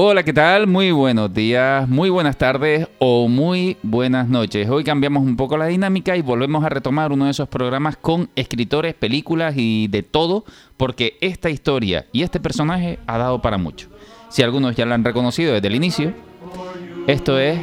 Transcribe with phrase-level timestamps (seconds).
[0.00, 0.68] Hola, ¿qué tal?
[0.68, 4.70] Muy buenos días, muy buenas tardes o muy buenas noches.
[4.70, 8.30] Hoy cambiamos un poco la dinámica y volvemos a retomar uno de esos programas con
[8.36, 10.44] escritores, películas y de todo,
[10.76, 13.88] porque esta historia y este personaje ha dado para mucho.
[14.28, 16.12] Si algunos ya lo han reconocido desde el inicio,
[17.08, 17.58] esto es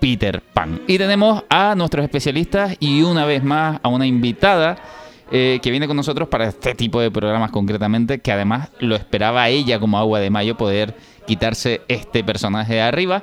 [0.00, 0.82] Peter Pan.
[0.86, 4.76] Y tenemos a nuestros especialistas y una vez más a una invitada
[5.32, 9.48] eh, que viene con nosotros para este tipo de programas concretamente, que además lo esperaba
[9.48, 10.94] ella como agua de mayo poder
[11.26, 13.22] quitarse este personaje de arriba,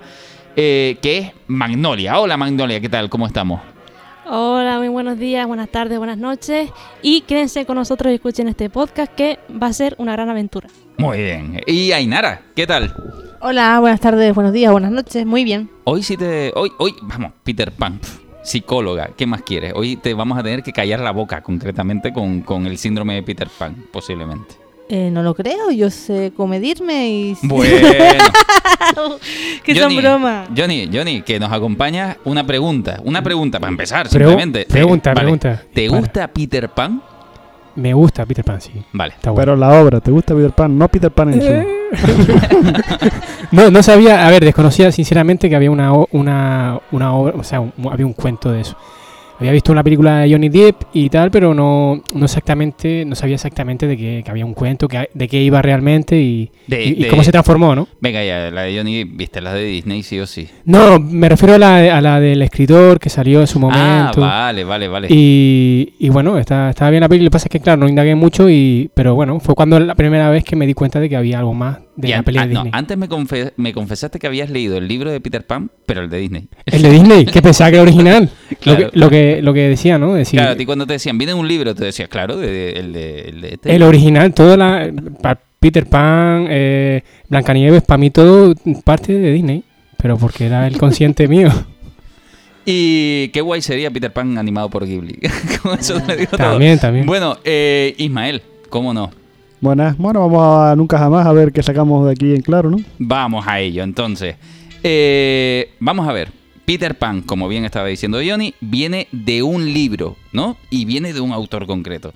[0.56, 2.20] eh, que es Magnolia.
[2.20, 3.10] Hola Magnolia, ¿qué tal?
[3.10, 3.62] ¿Cómo estamos?
[4.34, 6.70] Hola, muy buenos días, buenas tardes, buenas noches
[7.02, 10.70] y quédense con nosotros y escuchen este podcast que va a ser una gran aventura.
[10.98, 11.60] Muy bien.
[11.66, 12.94] Y Ainara, ¿qué tal?
[13.42, 15.70] Hola, buenas tardes, buenos días, buenas noches, muy bien.
[15.84, 16.54] Hoy sí te...
[16.56, 18.00] Hoy, hoy, vamos, Peter Pan,
[18.44, 19.74] psicóloga, ¿qué más quieres?
[19.76, 23.24] Hoy te vamos a tener que callar la boca concretamente con, con el síndrome de
[23.24, 24.71] Peter Pan, posiblemente.
[24.94, 27.38] Eh, no lo creo, yo sé comedirme y...
[27.44, 27.88] Bueno.
[29.64, 30.50] que son bromas.
[30.56, 33.00] Johnny, Johnny, que nos acompaña una pregunta.
[33.06, 34.66] Una pregunta para empezar, Pregu- simplemente.
[34.68, 35.22] pregunta, Vale.
[35.22, 35.64] pregunta.
[35.74, 37.02] ¿Te gusta Peter Pan?
[37.76, 38.72] Me gusta Peter Pan, sí.
[38.92, 39.14] Vale.
[39.14, 39.42] Está bueno.
[39.42, 40.78] Pero la obra, ¿te gusta Peter Pan?
[40.78, 41.48] No Peter Pan en sí.
[43.52, 47.60] No, no sabía, a ver, desconocía sinceramente que había una, una, una obra, o sea,
[47.62, 48.76] un- había un cuento de eso.
[49.42, 53.36] Había visto una película de Johnny Depp y tal, pero no, no exactamente, no sabía
[53.36, 56.90] exactamente de que, que había un cuento, que, de qué iba realmente y, De- y-
[56.92, 57.88] y de- cómo se transformó, ¿no?
[58.00, 60.48] Venga ya, la de Johnny, viste, la de Disney sí o sí.
[60.66, 64.24] No, me refiero a la, a la del escritor que salió en su momento.
[64.24, 65.08] Ah, vale, vale, vale.
[65.10, 67.26] Y, y bueno, está, estaba bien la película.
[67.26, 69.96] Lo que pasa es que, claro, no indagué mucho, y pero bueno, fue cuando la
[69.96, 72.24] primera vez que me di cuenta de que había algo más de Y la an-
[72.24, 72.72] peli ah, de no, Disney.
[72.80, 76.10] antes me, confe- me confesaste que habías leído el libro de Peter Pan, pero el
[76.10, 76.48] de Disney.
[76.66, 78.30] El de Disney, que pensaba que era original.
[78.60, 78.80] Claro.
[78.82, 80.14] Lo, que, lo, que, lo que decía, ¿no?
[80.14, 82.72] Decir, Claro, a ti cuando te decían, viene un libro, te decías, claro, de, de-
[82.74, 83.76] el, de, el de este.
[83.76, 84.92] el original, todo la.
[85.60, 88.54] Peter Pan, eh, Blancanieves, para mí todo
[88.84, 89.64] parte de Disney.
[89.98, 91.50] Pero porque era el consciente mío.
[92.66, 95.20] Y qué guay sería Peter Pan animado por Ghibli.
[95.64, 96.52] Con eso te digo todo.
[96.52, 97.06] También, también.
[97.06, 99.10] Bueno, eh, Ismael, ¿cómo no?
[99.62, 102.78] Buenas, bueno, vamos a nunca jamás a ver qué sacamos de aquí en claro, ¿no?
[102.98, 104.36] Vamos a ello, entonces.
[104.84, 106.32] Eh, vamos a ver.
[106.66, 110.58] Peter Pan, como bien estaba diciendo Johnny, viene de un libro, ¿no?
[110.70, 112.14] Y viene de un autor concreto.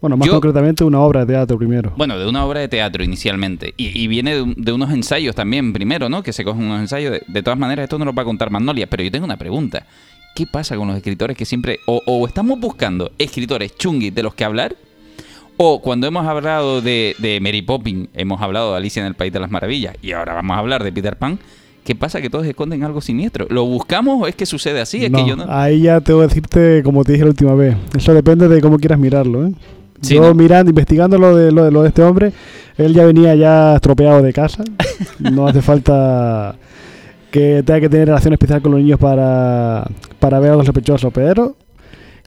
[0.00, 1.92] Bueno, más Yo- concretamente una obra de teatro primero.
[1.96, 3.74] Bueno, de una obra de teatro inicialmente.
[3.76, 6.22] Y, y viene de, un- de unos ensayos también primero, ¿no?
[6.22, 7.10] Que se cogen unos ensayos.
[7.12, 8.86] De, de todas maneras, esto no lo va a contar Magnolia.
[8.88, 9.84] Pero yo tengo una pregunta.
[10.36, 11.80] ¿Qué pasa con los escritores que siempre...
[11.86, 14.76] O, o estamos buscando escritores chungis de los que hablar?
[15.60, 19.32] O cuando hemos hablado de, de Mary Poppins, hemos hablado de Alicia en el País
[19.32, 19.96] de las Maravillas.
[20.00, 21.38] Y ahora vamos a hablar de Peter Pan.
[21.84, 22.20] ¿Qué pasa?
[22.20, 23.46] ¿Que todos esconden algo siniestro?
[23.50, 25.04] ¿Lo buscamos o es que sucede así?
[25.04, 25.46] Es no, que yo no...
[25.48, 27.76] ahí ya te voy a decirte como te dije la última vez.
[27.96, 29.52] Eso depende de cómo quieras mirarlo, ¿eh?
[30.00, 30.34] Sí, Yo ¿no?
[30.34, 32.32] mirando, investigando lo de, lo, de, lo de este hombre,
[32.76, 34.62] él ya venía ya estropeado de casa.
[35.18, 36.54] no hace falta
[37.32, 39.84] que tenga que tener relación especial con los niños para,
[40.20, 41.10] para ver algo sospechoso.
[41.10, 41.56] Pero,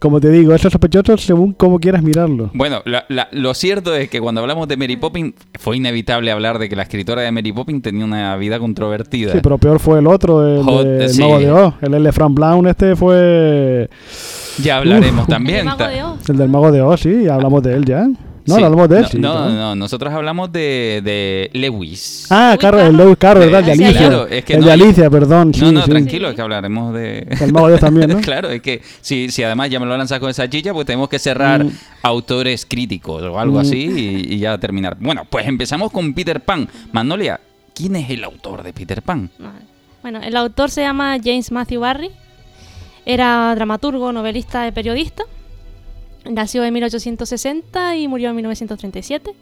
[0.01, 2.49] como te digo, eso es sospechoso según cómo quieras mirarlo.
[2.55, 6.57] Bueno, la- la- lo cierto es que cuando hablamos de Mary Poppins, fue inevitable hablar
[6.57, 9.31] de que la escritora de Mary Poppins tenía una vida controvertida.
[9.31, 11.21] Sí, pero peor fue el otro, el, Jod- de- el sí.
[11.21, 11.73] mago de Oz.
[11.81, 13.89] El, el de Frank Brown, este fue
[14.61, 15.29] Ya hablaremos Uf.
[15.29, 15.59] también.
[15.59, 16.29] El mago de Oz.
[16.29, 18.07] el del mago de Oz, sí, hablamos de él ya.
[18.45, 18.63] No, Sí.
[18.63, 19.09] hablamos de él, no,
[19.49, 19.53] sí.
[19.55, 22.27] no, nosotros hablamos de, de Lewis.
[22.31, 22.97] Ah, Carlos, el.
[22.97, 23.63] Lewis Carroll, ¿verdad?
[23.63, 23.97] De Alicia.
[23.97, 25.47] claro, es que el no- de Alicia, perdón.
[25.49, 25.89] no, sí, no, sí.
[25.91, 27.27] tranquilo, es que hablaremos de...
[27.39, 28.19] El mago de Oz también, ¿no?
[28.21, 31.07] claro, es que si, si además ya me lo lanzas con esa chicha, pues tenemos
[31.09, 31.71] que cerrar Mm.
[32.03, 33.61] autores críticos o algo Mm.
[33.61, 34.97] así y, y ya terminar.
[34.99, 36.67] Bueno, pues empezamos con Peter Pan.
[36.91, 37.39] Magnolia,
[37.75, 39.29] ¿quién es el autor de Peter Pan?
[40.01, 42.09] Bueno, el autor se llama James Matthew Barry.
[43.05, 45.23] Era dramaturgo, novelista y periodista.
[46.29, 49.33] Nació en 1860 y murió en 1937.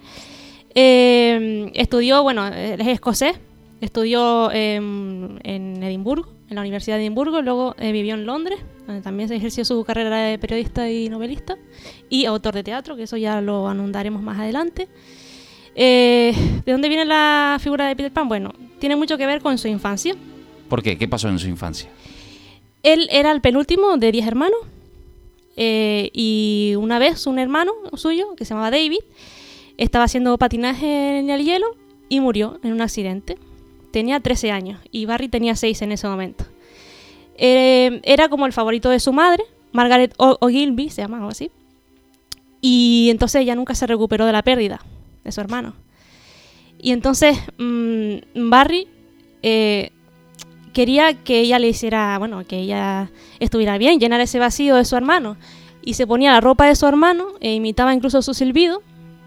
[0.75, 3.39] Eh, estudió, bueno, es escocés.
[3.81, 7.41] Estudió em, en Edimburgo, en la Universidad de Edimburgo.
[7.41, 11.57] Luego eh, vivió en Londres, donde también se ejerció su carrera de periodista y novelista.
[12.09, 14.89] Y autor de teatro, que eso ya lo anundaremos más adelante.
[15.75, 16.33] Eh,
[16.65, 18.27] ¿De dónde viene la figura de Peter Pan?
[18.27, 20.15] Bueno, tiene mucho que ver con su infancia.
[20.67, 20.97] ¿Por qué?
[20.97, 21.89] ¿Qué pasó en su infancia?
[22.83, 24.59] Él era el penúltimo de 10 hermanos.
[25.61, 28.99] Eh, y una vez un hermano suyo, que se llamaba David,
[29.77, 31.67] estaba haciendo patinaje en el hielo
[32.07, 33.37] y murió en un accidente.
[33.91, 36.45] Tenía 13 años y Barry tenía 6 en ese momento.
[37.35, 41.51] Eh, era como el favorito de su madre, Margaret O- Ogilvy, se llama algo así.
[42.61, 44.81] Y entonces ella nunca se recuperó de la pérdida
[45.23, 45.73] de su hermano.
[46.81, 48.87] Y entonces mm, Barry
[49.43, 49.91] eh,
[50.79, 53.09] quería que ella le hiciera, bueno, que ella
[53.41, 55.35] estuviera bien, llenar ese vacío de su hermano.
[55.81, 58.81] Y se ponía la ropa de su hermano e imitaba incluso su silbido.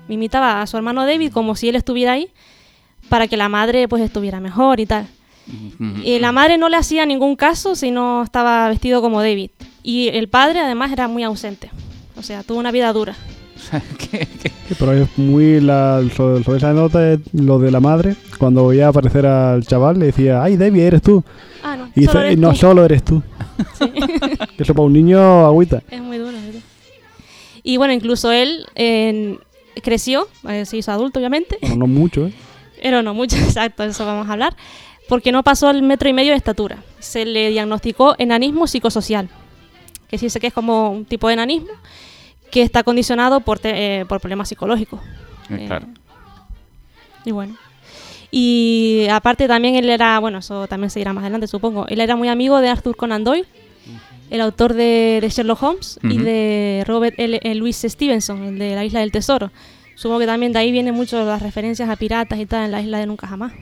[0.09, 2.31] Imitaba a su hermano David como si él estuviera ahí
[3.11, 5.07] para que la madre pues estuviera mejor y tal.
[6.03, 9.51] Y la madre no le hacía ningún caso si no estaba vestido como David.
[9.83, 11.71] Y el padre además era muy ausente.
[12.17, 13.15] O sea, tuvo una vida dura.
[13.99, 14.51] ¿Qué- qué?
[14.69, 18.17] Sí, Pero es muy la, sobre, sobre esa nota es lo de la madre.
[18.39, 21.23] Cuando veía aparecer al chaval le decía, ay David, eres tú.
[21.63, 22.57] Ah, no, Y solo dice, eres no tú".
[22.57, 23.23] solo eres tú.
[24.57, 25.83] Que eso para un niño agüita.
[25.91, 26.61] Es muy duro, ¿verdad?
[27.63, 29.39] Y bueno, incluso él eh,
[29.83, 32.33] creció, eh, se hizo adulto obviamente, Bueno, no mucho, ¿eh?
[32.83, 34.57] pero no mucho, exacto, eso vamos a hablar,
[35.09, 36.79] porque no pasó el metro y medio de estatura.
[36.99, 39.29] Se le diagnosticó enanismo psicosocial,
[40.09, 41.69] que sí sé que es como un tipo de enanismo
[42.53, 45.01] que está condicionado por, te- eh, por problemas psicológicos.
[45.51, 45.87] Eh, Eh, Claro.
[47.25, 47.57] Y bueno.
[48.31, 51.87] Y aparte también él era, bueno, eso también se dirá más adelante, supongo.
[51.89, 53.47] Él era muy amigo de Arthur Conan Doyle,
[54.31, 57.39] el autor de, de Sherlock Holmes, y de Robert L.
[57.43, 59.51] eh, Louis Stevenson, el de La Isla del Tesoro.
[59.95, 62.81] Supongo que también de ahí vienen mucho las referencias a piratas y tal en la
[62.81, 63.53] Isla de Nunca Jamás.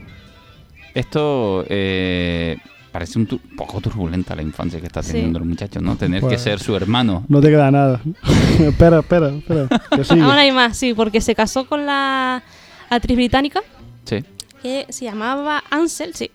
[0.94, 2.56] Esto eh,
[2.92, 5.12] parece un tu- poco turbulenta la infancia que está Sí.
[5.12, 5.96] teniendo el muchacho, ¿no?
[5.96, 7.24] Tener que ser su hermano.
[7.28, 8.00] No te queda nada.
[8.60, 9.68] espera, espera, espera.
[9.94, 10.20] Que sigue.
[10.22, 12.42] Aún hay más, sí, porque se casó con la
[12.88, 13.60] actriz británica
[14.04, 14.24] Sí.
[14.62, 16.30] que se llamaba Ansel, sí.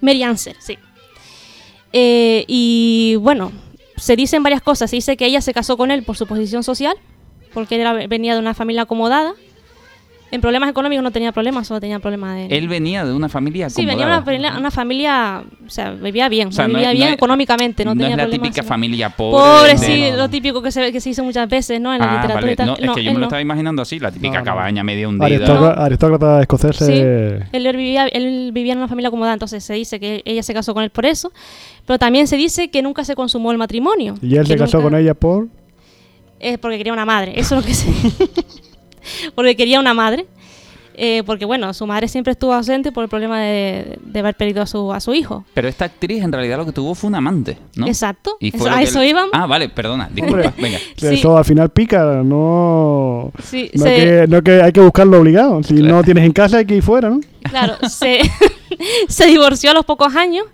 [0.00, 0.76] Mary Ansel, sí.
[1.92, 3.52] Eh, y bueno,
[3.96, 4.90] se dicen varias cosas.
[4.90, 6.96] Se dice que ella se casó con él por su posición social,
[7.54, 9.32] porque él era- venía de una familia acomodada.
[10.32, 12.46] En problemas económicos no tenía problemas, solo tenía problemas de...
[12.58, 16.28] Él venía de una familia sí, venía de una, familia- una familia, o sea, vivía
[16.28, 18.22] bien, O sea, no vivía es- no bien es- económicamente, no, no tenía es la
[18.24, 18.48] problemas.
[18.48, 18.68] típica ¿no?
[18.68, 19.38] familia pobre.
[19.38, 20.16] Pobre, sí, no.
[20.16, 21.92] lo típico que se, que se hizo muchas veces, ¿no?
[21.94, 22.66] En la Ah, literatura vale.
[22.84, 23.26] No, es que yo me lo no.
[23.26, 24.44] estaba imaginando así, la típica No, no.
[24.44, 25.26] cabaña medio hundida.
[25.26, 26.76] Aristócrata, aristócrata escocés.
[26.76, 26.84] Sí.
[26.92, 30.52] eh, Él vivía, él vivía en una familia acomodada, entonces se dice que ella se
[30.52, 31.30] casó con él por eso,
[31.86, 34.16] pero también se dice que nunca se consumó el matrimonio.
[34.20, 35.46] Y él se casó nunca- con ella por...
[36.40, 37.86] Es porque quería una madre, eso es lo que sé.
[39.34, 40.26] porque quería una madre,
[40.98, 44.62] eh, porque bueno, su madre siempre estuvo ausente por el problema de, de haber perdido
[44.62, 45.44] a su, a su hijo.
[45.52, 47.86] Pero esta actriz en realidad lo que tuvo fue un amante, ¿no?
[47.86, 49.28] Exacto, Y eso- a eso él- iban.
[49.34, 50.54] Ah, vale, perdona, disculpa.
[50.58, 50.78] Venga.
[50.96, 51.06] Sí.
[51.08, 53.30] Eso al final pica, no...
[53.42, 55.62] Sí, No, se- que, no que hay que buscarlo obligado.
[55.62, 55.96] Si Claro.
[55.96, 57.20] no tienes en casa hay que ir fuera, ¿no?
[57.42, 58.20] Claro, se,
[59.08, 60.46] se divorció a los pocos años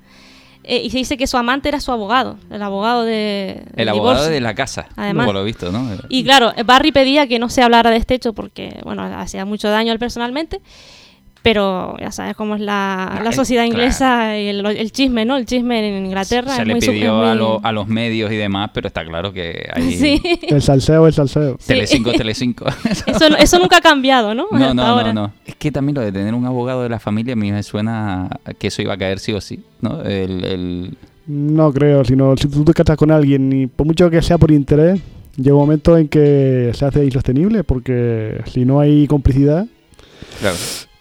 [0.65, 4.11] eh, y se dice que su amante era su abogado, el abogado de, El abogado
[4.15, 4.33] divorcio.
[4.33, 5.27] de la casa, Además.
[5.27, 5.89] por lo visto, ¿no?
[6.09, 9.69] Y claro, Barry pedía que no se hablara de este hecho porque, bueno, hacía mucho
[9.69, 10.61] daño a él personalmente.
[11.43, 13.81] Pero ya sabes cómo es la, la Ah, sociedad claro.
[13.83, 15.37] inglesa y el, el chisme, ¿no?
[15.37, 18.37] El chisme en Inglaterra Se es le muy pidió a, lo- a los medios y
[18.37, 20.21] demás, pero está claro que hay Sí.
[20.43, 21.57] El salseo, el salseo.
[21.59, 21.67] Sí.
[21.67, 22.65] Telecinco, Telecinco.
[23.07, 24.47] Eso, eso nunca ha cambiado, ¿no?
[24.53, 25.13] No, no, ahora.
[25.13, 25.33] no, no.
[25.45, 28.29] Es que también lo de tener un abogado de la familia a mí me suena
[28.45, 30.01] a que eso iba a caer sí o sí, ¿no?
[30.03, 30.97] El, el-
[31.27, 34.51] No creo, sino si tú te casas con alguien y por mucho que sea por
[34.53, 35.01] interés,
[35.37, 39.67] llega un momento en que se hace insostenible porque si no hay complicidad,
[40.41, 40.57] Claro.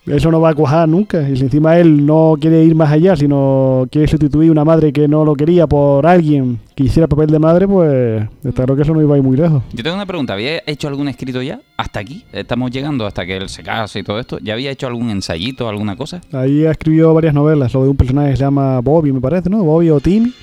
[0.06, 1.27] Eso no va a cuajar nunca.
[1.30, 5.07] Y si encima él no quiere ir más allá, sino quiere sustituir una madre que
[5.07, 8.81] no lo quería por alguien que hiciera el papel de madre, pues está claro que
[8.81, 9.62] eso no iba a ir muy lejos.
[9.74, 10.33] Yo tengo una pregunta.
[10.33, 11.59] ¿Había hecho algún escrito ya?
[11.77, 12.24] ¿Hasta aquí?
[12.33, 14.39] Estamos llegando hasta que él se casa y todo esto.
[14.39, 16.22] ¿Ya había hecho algún ensayito, alguna cosa?
[16.31, 19.63] Ahí escribió varias novelas, lo de un personaje que se llama Bobby, me parece, ¿no?
[19.63, 20.34] Bobby o Timmy,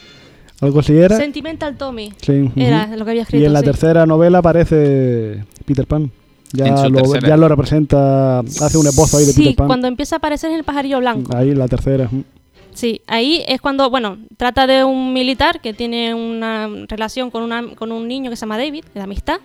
[0.60, 1.16] algo así era.
[1.16, 3.42] Sentimental Tommy Sí, era lo que había escrito.
[3.42, 3.66] Y en la sí.
[3.66, 6.10] tercera novela aparece Peter Pan.
[6.52, 7.28] Ya En su lo, tercera.
[7.28, 9.66] ya lo representa, hace un esbozo ahí de Sí, Peter Pan.
[9.66, 11.36] cuando empieza a aparecer en el pajarillo blanco.
[11.36, 12.08] Ahí la tercera.
[12.72, 17.74] Sí, ahí es cuando, bueno, trata de un militar que tiene una relación con, una,
[17.74, 19.40] con un niño que se llama David, de amistad.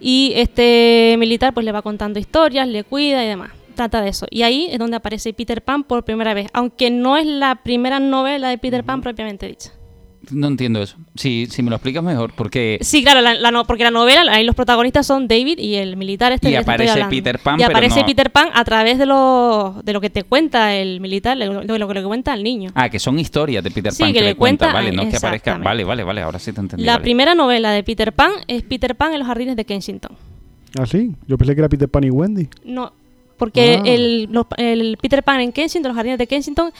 [0.00, 3.52] Y este militar pues le va contando historias, le cuida y demás.
[3.76, 4.26] Trata de eso.
[4.30, 8.00] Y ahí es donde aparece Peter Pan por primera vez, aunque no es la primera
[8.00, 9.70] novela de Peter Pan propiamente dicha.
[10.30, 10.96] No entiendo eso.
[11.16, 12.78] Si, si me lo explicas mejor, porque...
[12.80, 15.96] Sí, claro, la, la no- porque la novela, ahí los protagonistas son David y el
[15.96, 16.50] militar este.
[16.50, 17.04] Y aparece.
[17.10, 20.10] Peter Pan, Y pero aparece no- Peter Pan a través de lo, de lo que
[20.10, 22.70] te cuenta el militar, de lo, de lo que le cuenta al niño.
[22.74, 25.08] Ah, que son historias de Peter Sí, Pan que que, le cuenta, cuenta, vale, no
[25.10, 25.58] que aparezca.
[25.58, 26.84] Vale, vale, vale, ahora sí te entendí.
[26.84, 27.02] La vale.
[27.02, 30.12] primera novela de Peter Pan es Peter Pan en los jardines de Kensington.
[30.78, 31.12] Ah, sí.
[31.26, 32.48] Yo pensé que era Peter Pan y Wendy.
[32.64, 32.92] No,
[33.36, 33.82] porque Ah.
[33.86, 36.70] el, los- el Peter Pan en Kensington, los jardines de Kensington,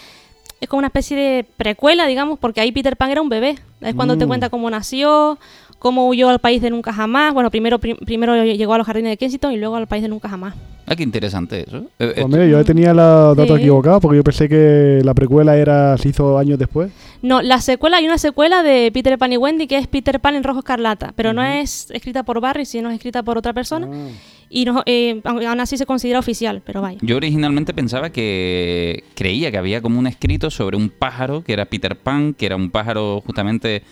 [0.62, 3.58] es como una especie de precuela, digamos, porque ahí Peter Pan era un bebé.
[3.80, 4.28] Es cuando te Mm.
[4.28, 5.36] cuenta cómo nació,
[5.82, 7.34] cómo huyó al país de nunca jamás.
[7.34, 10.08] Bueno, primero, prim- primero llegó a los jardines de Kensington y luego al país de
[10.08, 10.54] nunca jamás.
[10.86, 11.78] Ah, qué interesante eso.
[11.98, 13.62] Eh, Pues eh, mira, yo tenía los datos Sí.
[13.62, 16.92] equivocados porque yo pensé que la precuela era se hizo años después.
[17.22, 20.34] No, la secuela, hay una secuela de Peter Pan y Wendy que es Peter Pan
[20.36, 23.88] en rojo escarlata, pero no es escrita por Barry, sino es escrita por otra persona.
[23.92, 24.08] Ah.
[24.50, 26.98] Y no, eh, aún así se considera oficial, pero vaya.
[27.02, 31.64] Yo originalmente pensaba que creía que había como un escrito sobre un pájaro que era
[31.64, 33.82] Peter Pan, que era un pájaro justamente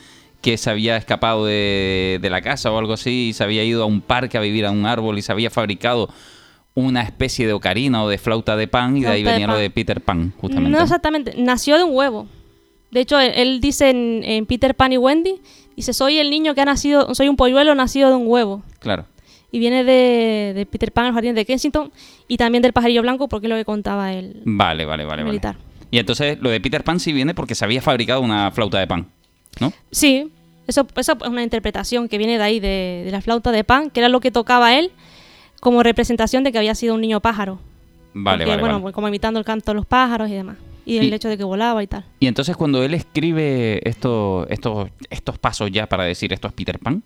[0.41, 3.83] que se había escapado de, de la casa o algo así y se había ido
[3.83, 6.09] a un parque a vivir a un árbol y se había fabricado
[6.75, 9.57] una especie de ocarina o de flauta de pan y de ahí de venía lo
[9.57, 10.71] de Peter Pan, justamente.
[10.71, 12.27] No exactamente, nació de un huevo.
[12.91, 15.41] De hecho, él, él dice en, en Peter Pan y Wendy,
[15.77, 18.63] dice, soy el niño que ha nacido, soy un polluelo nacido de un huevo.
[18.79, 19.05] Claro.
[19.53, 21.93] Y viene de, de Peter Pan, el jardín de Kensington,
[22.29, 25.25] y también del pajarillo blanco, porque es lo que contaba el Vale, vale, vale, vale.
[25.25, 25.57] militar.
[25.91, 28.87] Y entonces lo de Peter Pan sí viene porque se había fabricado una flauta de
[28.87, 29.09] pan,
[29.59, 29.73] ¿no?
[29.91, 30.31] Sí,
[30.67, 33.91] eso, eso es una interpretación que viene de ahí, de, de la flauta de pan,
[33.91, 34.91] que era lo que tocaba él
[35.61, 37.59] como representación de que había sido un niño pájaro.
[38.15, 38.93] Vale, Porque, vale, bueno, vale.
[38.95, 40.57] como imitando el canto de los pájaros y demás.
[40.87, 42.05] Y el Y- hecho de que volaba y tal.
[42.21, 46.79] Y entonces cuando él escribe esto, estos, estos pasos ya para decir esto es Peter
[46.79, 47.03] Pan,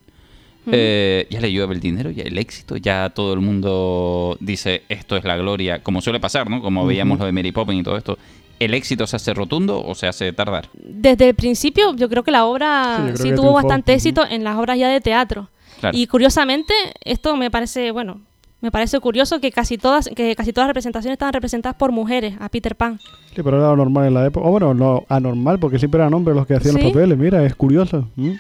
[0.73, 5.17] eh, ya le llueve el dinero, ya el éxito, ya todo el mundo dice esto
[5.17, 6.63] es la gloria, como suele pasar, ¿no?
[6.63, 8.19] Como veíamos lo de Mary Poppins y todo esto.
[8.61, 10.69] ¿El éxito se hace rotundo o se hace tardar?
[10.75, 13.53] Desde el principio, yo creo que la obra sí, tuvo triunfó.
[13.53, 15.49] bastante éxito en las obras ya de teatro.
[15.81, 15.97] Claro.
[15.99, 16.73] Y curiosamente,
[17.05, 18.21] esto me parece, bueno,
[18.61, 22.35] me parece curioso que casi todas, que casi todas las representaciones estaban representadas por mujeres
[22.41, 22.99] a Peter Pan.
[23.35, 24.47] Sí, pero era normal en la época.
[24.47, 26.83] O bueno, no anormal, porque siempre eran hombres los que hacían Sí.
[26.83, 27.19] los papeles.
[27.19, 28.09] Mira, es curioso.
[28.17, 28.31] ¿Mm?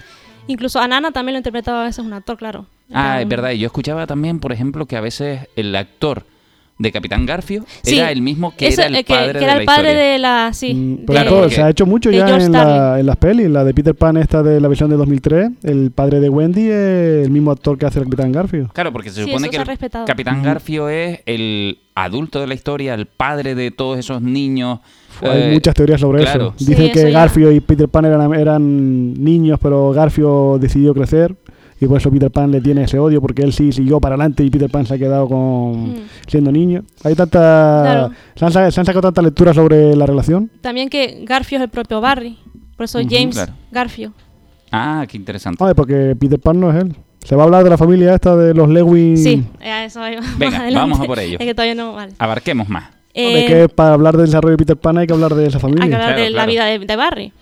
[0.47, 2.67] Incluso a Nana también lo interpretaba a veces un actor, claro.
[2.93, 3.51] Ah, es verdad.
[3.51, 6.25] Y yo escuchaba también, por ejemplo, que a veces el actor
[6.77, 9.45] de Capitán Garfio Sí, era el mismo que era el eh, que- padre que de
[9.45, 10.13] era la el padre historia.
[10.13, 13.17] de la, sí, Mm, pero todo, se ha hecho mucho ya en, la, en las
[13.17, 13.49] pelis.
[13.49, 17.25] La de Peter Pan, esta de la versión de 2003, el padre de Wendy es
[17.27, 18.71] el mismo actor que hace el Capitán Garfio.
[18.75, 20.05] Claro, porque se supone que se ha el respetado.
[20.05, 20.43] Capitán.
[20.43, 24.81] Garfio es el adulto de la historia, el padre de todos esos niños.
[25.23, 26.55] Hay Eh, muchas teorías sobre claro.
[26.57, 26.67] eso.
[26.67, 27.13] Dicen Sí, que eso.
[27.13, 31.37] Garfio y Peter Pan eran, eran niños, pero Garfio decidió crecer.
[31.85, 34.43] Y por eso Peter Pan le tiene ese odio, porque él sí siguió para adelante
[34.45, 35.95] y Peter Pan se ha quedado con Mm.
[36.27, 36.83] siendo niño.
[37.05, 37.81] Hay tanta.
[37.83, 38.11] Claro.
[38.35, 40.51] Se, han, sa- se han sacado tanta lectura sobre la relación.
[40.61, 42.39] También que Garfio es el propio Barry.
[42.77, 43.53] Por eso James claro.
[43.71, 44.13] Garfio.
[44.73, 45.63] Ah, qué interesante.
[45.63, 46.97] Ay, porque Peter Pan no es él.
[47.25, 49.17] Se va a hablar de la familia esta de los Lewin.
[49.17, 50.01] Sí, a eso
[50.39, 50.75] Venga, adelante.
[50.75, 51.39] vamos a por ello.
[51.41, 52.13] Es que todavía no, vale.
[52.19, 52.91] Abarquemos más.
[53.15, 55.59] De Eh, que para hablar del desarrollo de Peter Pan hay que hablar de esa
[55.61, 55.85] familia.
[55.85, 57.33] hay que hablar Claro, de la vida de, de Barry.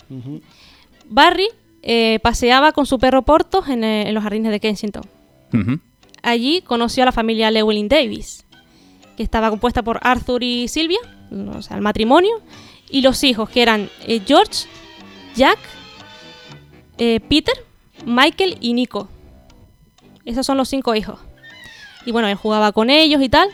[1.08, 1.48] Barry
[1.82, 5.02] eh, paseaba con su perro Portos en, eh, en los jardines de Kensington.
[6.22, 8.46] Allí conoció a la familia Llewellyn Davis,
[9.16, 11.00] que estaba compuesta por Arthur y Silvia,
[11.54, 12.40] o sea, el matrimonio,
[12.88, 14.66] y los hijos, que eran eh, George,
[15.34, 15.58] Jack,
[16.98, 17.54] eh, Peter,
[18.06, 19.08] Michael y Nico.
[20.24, 21.18] Esos son los cinco hijos.
[22.06, 23.48] Y bueno, él jugaba con ellos y tal.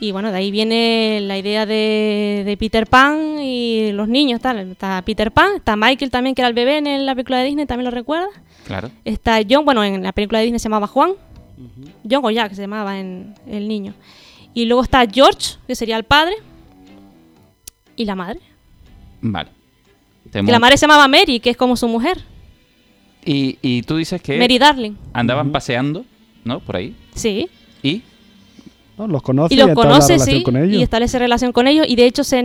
[0.00, 4.40] Y bueno, de ahí viene la idea de, de Peter Pan y los niños.
[4.40, 4.58] Tal.
[4.70, 7.66] Está Peter Pan, está Michael también, que era el bebé en la película de Disney,
[7.66, 8.28] también lo recuerda.
[8.64, 8.90] Claro.
[9.04, 11.12] Está John, bueno, en la película de Disney se llamaba Juan.
[12.08, 13.94] John o Jack se llamaba en el niño.
[14.54, 16.36] Y luego está George, que sería el padre.
[17.96, 18.38] Y la madre.
[19.20, 19.50] Vale.
[20.30, 22.22] Que la madre se llamaba Mary, que es como su mujer.
[23.24, 24.92] Y, y tú dices que Mary Darling.
[25.12, 26.04] andaban paseando,
[26.44, 26.60] ¿no?
[26.60, 26.94] Por ahí.
[27.14, 27.48] Sí.
[27.82, 28.02] Y
[28.98, 29.06] ¿no?
[29.08, 30.42] Los conoce Y los conoce, sí.
[30.42, 30.78] con ellos.
[30.78, 31.86] Y establece relación con ellos.
[31.88, 32.44] Y de hecho se,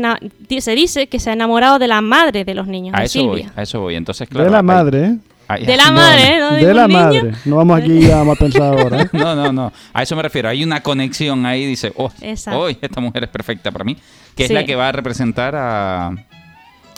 [0.60, 3.26] se dice que se ha enamorado de la madre de los niños, a de eso
[3.26, 3.96] voy, a eso voy.
[3.96, 4.46] Entonces, claro.
[4.46, 5.18] de la madre, ¿eh?
[5.48, 6.40] ahí- De la No, madre, ¿eh?
[6.40, 7.00] No de ningún la niño.
[7.00, 7.32] madre.
[7.46, 9.02] No vamos aquí a mal pensar ahora.
[9.04, 9.10] ¿eh?
[9.14, 9.74] No, no, no.
[9.94, 10.48] A eso me refiero.
[10.50, 11.66] Hay una conexión ahí.
[11.66, 12.60] Dice, oh, Exacto.
[12.62, 13.96] oh, esta mujer es perfecta para mí.
[14.36, 14.54] Que Sí.
[14.54, 16.08] es la que va a representar a...
[16.08, 16.14] a-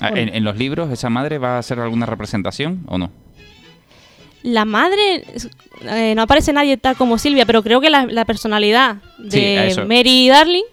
[0.02, 0.18] Bueno.
[0.18, 3.10] en, en los libros, ¿esa madre va a hacer alguna representación o no?
[4.46, 5.24] La madre,
[5.90, 8.98] eh, no aparece nadie tal como Silvia, pero creo que la, la personalidad
[9.30, 9.86] Sí, de eso.
[9.86, 10.64] Mary Darling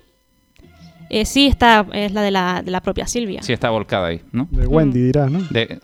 [1.09, 3.43] eh, sí está, es la de la, de la propia Silvia.
[3.43, 4.47] Sí está volcada ahí, ¿no?
[4.51, 5.41] De Wendy dirás, ¿no?
[5.51, 5.79] De,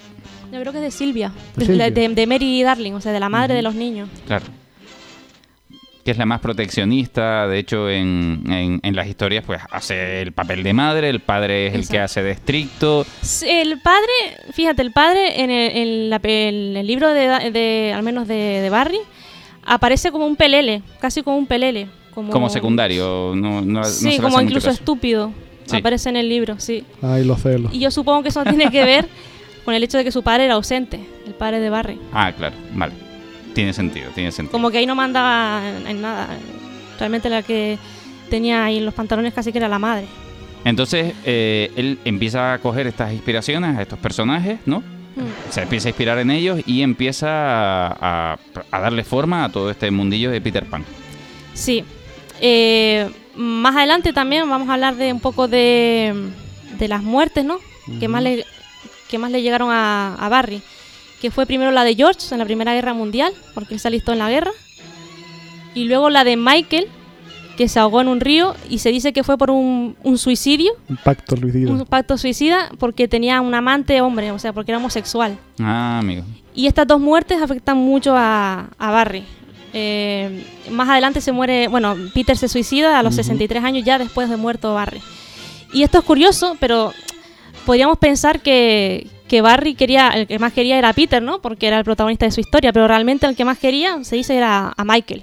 [0.52, 1.90] Yo creo que es de Silvia, De Silvia.
[1.90, 4.08] de- de Mary Darling, o sea, de la madre de los niños.
[4.26, 4.44] claro.
[6.08, 7.46] Que es la más proteccionista.
[7.46, 11.10] De hecho, en, en- en las historias, pues hace el papel de madre.
[11.10, 13.04] El padre es el que hace de estricto.
[13.46, 14.08] El padre,
[14.54, 18.26] fíjate, el padre en el, en la pe- en el libro de, de- al menos
[18.26, 19.00] de, de Barry,
[19.66, 21.88] aparece como un pelele, casi como un pelele.
[22.14, 23.34] Como, Como secundario.
[23.36, 24.78] No, no, no se Sí, como incluso caso.
[24.80, 25.30] estúpido.
[25.66, 25.76] Sí.
[25.76, 26.84] Aparece en el libro, sí.
[27.02, 27.74] Ay, los celos.
[27.74, 29.06] Y yo supongo que eso tiene que ver
[29.66, 32.00] con el hecho de que su padre era ausente, el padre de Barry.
[32.14, 32.54] Ah, claro.
[32.72, 32.94] Vale.
[33.58, 34.52] Tiene sentido, tiene sentido.
[34.52, 36.28] Como que ahí no mandaba en, nada.
[36.96, 37.76] Realmente la que
[38.30, 40.06] tenía ahí en los pantalones casi que era la madre.
[40.64, 44.78] Entonces, eh, él empieza a coger estas inspiraciones a estos personajes, ¿no?
[44.78, 45.50] Mm.
[45.50, 47.26] Se empieza a inspirar en ellos y empieza
[47.88, 48.38] a, a-
[48.70, 50.84] a darle forma a todo este mundillo de Peter Pan.
[51.52, 51.82] Sí.
[52.40, 56.14] Eh, más adelante también vamos a hablar de un poco de,
[56.78, 57.58] de las muertes, ¿no?
[57.98, 58.44] que, más le,
[59.10, 60.62] que más le llegaron a, a Barry.
[61.20, 64.12] Que fue primero la de George en la Primera Guerra Mundial, porque él se alistó
[64.12, 64.52] en la guerra.
[65.74, 66.86] Y luego la de Michael,
[67.56, 70.72] que se ahogó en un río y se dice que fue por un, un suicidio,
[70.88, 71.70] Un pacto suicida.
[71.72, 75.36] un pacto suicida, porque tenía un amante hombre, o sea, porque era homosexual.
[75.60, 76.22] Ah, amigo.
[76.54, 79.24] Y estas dos muertes afectan mucho a, a Barry.
[79.74, 83.22] Eh, más adelante se muere, bueno, Peter se suicida a los Ujú.
[83.24, 85.00] 63 años ya después de muerto Barry.
[85.72, 86.92] Y esto es curioso, pero
[87.66, 91.40] podríamos pensar que, que Barry quería, el que más quería era Peter, ¿no?
[91.40, 94.34] Porque era el protagonista de su historia, pero realmente el que más quería, se dice,
[94.36, 95.22] era a Michael.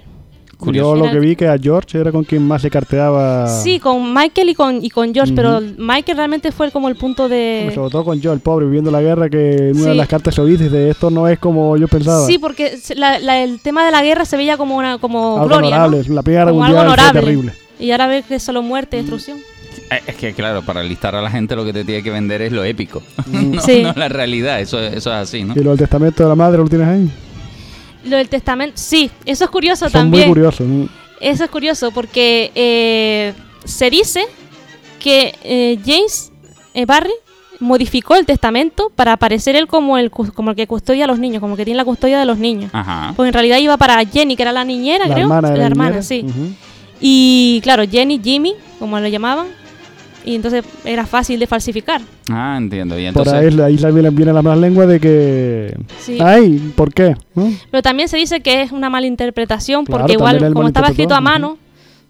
[0.56, 0.96] Curioso.
[0.96, 3.46] Yo lo que vi que a George era con quien más se carteaba.
[3.46, 5.36] Sí, con Michael y con, y con George, Ujú.
[5.36, 7.70] pero Michael realmente fue como el punto de...
[7.74, 9.96] Sobre todo con Joe, el pobre, viviendo la guerra, que en una de Sí.
[9.98, 12.24] las cartas se lo dice, dice, esto no es como yo pensaba.
[12.26, 15.48] Sí, porque la- la- el tema de la guerra se veía como una como algo
[15.48, 15.84] gloria, ¿no?
[15.84, 16.14] honorable.
[16.14, 17.20] La Primera Guerra Como algo Mundial fue honorable.
[17.20, 17.52] terrible.
[17.78, 19.36] Y ahora ves que es solo muerte y destrucción.
[20.06, 22.52] Es que, claro, para listar a la gente lo que te tiene que vender es
[22.52, 23.02] lo épico.
[23.26, 23.50] Mm.
[23.54, 23.82] no, Sí.
[23.82, 24.60] no la realidad.
[24.60, 25.54] Eso, eso es así, ¿no?
[25.56, 27.10] Y lo del testamento de la madre lo tienes ahí.
[28.04, 30.28] Lo del testamento, sí, eso es curioso Son muy también.
[30.28, 30.66] curiosos.
[30.66, 30.88] ¿no?
[31.20, 33.32] Eso es curioso porque eh,
[33.64, 34.22] se dice
[35.00, 36.30] que eh, James
[36.74, 37.10] eh, Barry
[37.58, 41.40] modificó el testamento para aparecer él como el, como el que custodia a los niños,
[41.40, 42.70] como el que tiene la custodia de los niños.
[42.74, 43.12] Ajá.
[43.16, 45.26] Porque en realidad iba para Jenny, que era la niñera, La creo.
[45.26, 46.02] hermana de la la hermana, niñera.
[46.02, 46.24] sí.
[47.00, 49.46] Y claro, Jenny, Jimmy, como lo llamaban.
[50.26, 52.02] Y entonces era fácil de falsificar.
[52.30, 52.98] Ah, entiendo.
[52.98, 55.74] Y Por entonces, ahí, ahí también viene la mala lengua de que.
[56.00, 56.18] Sí.
[56.20, 57.14] Ay, ¿por qué?
[57.34, 57.50] ¿No?
[57.70, 61.14] Pero también se dice que es una mala interpretación Claro, porque igual como estaba escrito
[61.14, 61.56] a mano,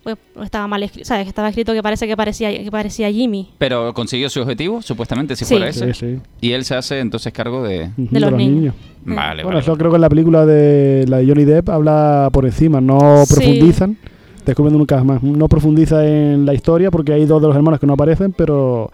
[0.03, 1.25] pues estaba mal escrito, ¿sabes?
[1.25, 3.51] Que estaba escrito que parece que parecía que parecía Jimmy.
[3.59, 5.55] pero consiguió su objetivo, supuestamente, si Sí.
[5.55, 5.93] fuera ese.
[5.93, 6.19] Sí, sí.
[6.41, 7.91] Y él se hace entonces cargo de...
[7.99, 8.75] Ujú, De los niños.
[9.05, 9.61] Vale, Bueno, vale.
[9.61, 13.25] eso creo que en la película de la de Johnny Depp habla por encima, no
[13.27, 13.35] Sí.
[13.35, 13.99] profundizan.
[14.47, 15.23] Descubriendo nunca más.
[15.23, 18.91] No profundiza en la historia porque hay dos de los hermanos que no aparecen, pero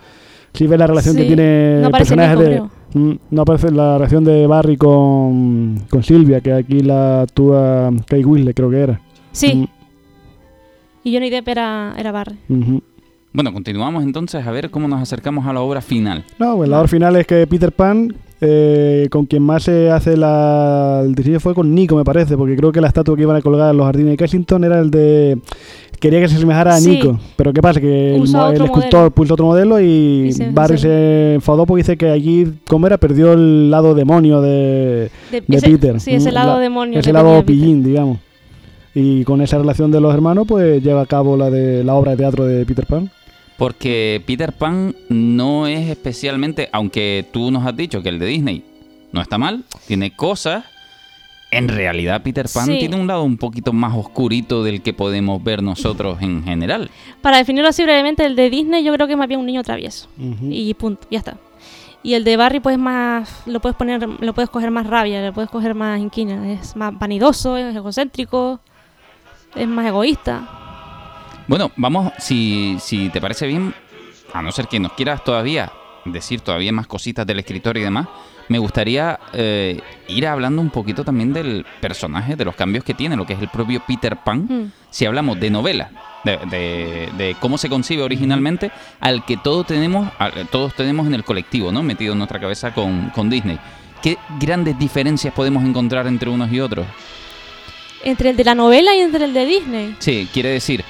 [0.55, 2.49] sí ves la relación que tiene No personajes Nico, de.
[2.57, 2.71] creo.
[2.95, 8.25] Mm, No aparece la relación de Barry con, con Silvia, que aquí la actúa Kate
[8.25, 9.01] Winslet, creo que era.
[9.33, 9.69] Sí,
[11.05, 12.37] y Johnny Depp era, era Barry.
[12.49, 12.79] Mm.
[13.35, 16.23] Bueno, continuamos entonces a ver cómo nos acercamos a la obra final.
[16.39, 20.17] No, pues la hora final es que Peter Pan, eh, con quien más se hace
[20.17, 23.37] la, el diseño fue con Nico, me parece, porque creo que la estatua que iban
[23.37, 25.39] a colgar en los jardines de Kensington era el de...
[26.01, 26.91] Quería que se asemejara a Sí.
[26.91, 27.81] Nico, pero ¿qué pasa?
[27.81, 31.97] Que el, escultor puso otro modelo y, Y se- Barry se- se enfadó porque dice
[31.97, 36.01] que allí, como era, perdió el lado demonio de, De, de ese- Peter.
[36.01, 36.99] Sí, ese Mm, lado la- demonio.
[36.99, 38.19] ese lado pillín, digamos.
[38.97, 42.11] Y con esa relación de los hermanos, pues lleva a cabo la de la obra
[42.11, 43.09] de teatro de Peter Pan.
[43.59, 48.65] Porque Peter Pan no es especialmente, aunque tú nos has dicho que el de Disney
[49.13, 50.65] no está mal, tiene cosas.
[51.51, 52.79] En realidad Peter Pan Sí.
[52.79, 56.91] tiene un lado un poquito más oscurito del que podemos ver nosotros en general.
[57.21, 59.63] Para definirlo así brevemente, el de Disney yo creo que es más bien un niño
[59.63, 60.09] travieso.
[60.49, 61.37] Y punto, ya está.
[62.03, 65.31] Y el de Barry pues más lo puedes poner lo puedes coger más rabia, le
[65.31, 68.59] puedes coger más inquina, es más vanidoso, es egocéntrico,
[69.55, 70.49] es más egoísta.
[71.47, 73.75] Bueno, vamos, si, si te parece bien,
[74.33, 75.73] a no ser que nos quieras todavía
[76.05, 78.09] decir todavía más cositas del escritor y demás,
[78.49, 83.17] me gustaría eh, ir hablando un poquito también del personaje, de los cambios que tiene,
[83.17, 84.73] lo que es el propio Peter Pan, Mm.
[84.91, 85.91] si hablamos de novela,
[86.25, 91.15] de, de- de cómo se concibe originalmente, al que todos tenemos, al- todos tenemos en
[91.15, 91.83] el colectivo, ¿no?
[91.83, 93.59] Metido en nuestra cabeza con, con Disney.
[94.03, 96.87] ¿Qué grandes diferencias podemos encontrar entre unos y otros?
[98.05, 99.97] Entre el de la novela y entre el de Disney.
[100.01, 100.85] Sí, quiere decir,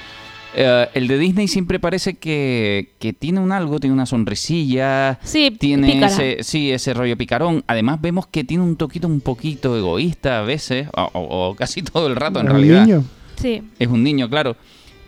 [0.55, 5.51] eh, el de Disney siempre parece que, que tiene un algo, tiene una sonrisilla, Sí,
[5.59, 6.07] tiene pícara.
[6.13, 7.63] ese, sí, ese rollo picarón.
[7.67, 11.81] Además vemos que tiene un toquito un poquito egoísta a veces, o, o- o casi
[11.83, 12.85] todo el rato en ¿Es un realidad.
[12.85, 13.03] niño?
[13.35, 13.61] Sí.
[13.79, 14.55] Es un niño, claro.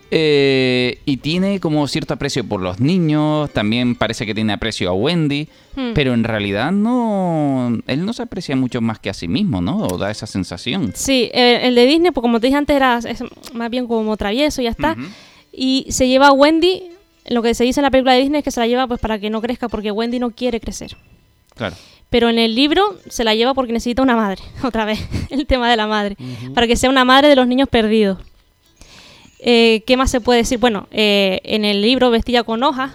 [0.08, 4.92] Eh, y tiene como cierto aprecio por los niños, también parece que tiene aprecio a
[4.92, 5.92] Wendy, Hmm.
[5.94, 9.78] pero en realidad no, él no se aprecia mucho más que a sí mismo, ¿no?
[9.78, 10.92] O da esa sensación.
[10.94, 14.16] Sí, el, el de Disney, pues como te dije antes, era es más bien como
[14.16, 14.96] travieso y ya está.
[15.58, 16.82] Y se lleva a Wendy,
[17.28, 19.00] lo que se dice en la película de Disney es que se la lleva pues
[19.00, 20.96] para que no crezca porque Wendy no quiere crecer.
[21.54, 21.74] Claro.
[22.10, 25.70] Pero en el libro se la lleva porque necesita una madre, otra vez, el tema
[25.70, 26.16] de la madre,
[26.54, 28.18] para que sea una madre de los niños perdidos.
[29.38, 30.58] Eh, ¿Qué más se puede decir?
[30.58, 32.92] Bueno, eh, en el libro vestía con hojas,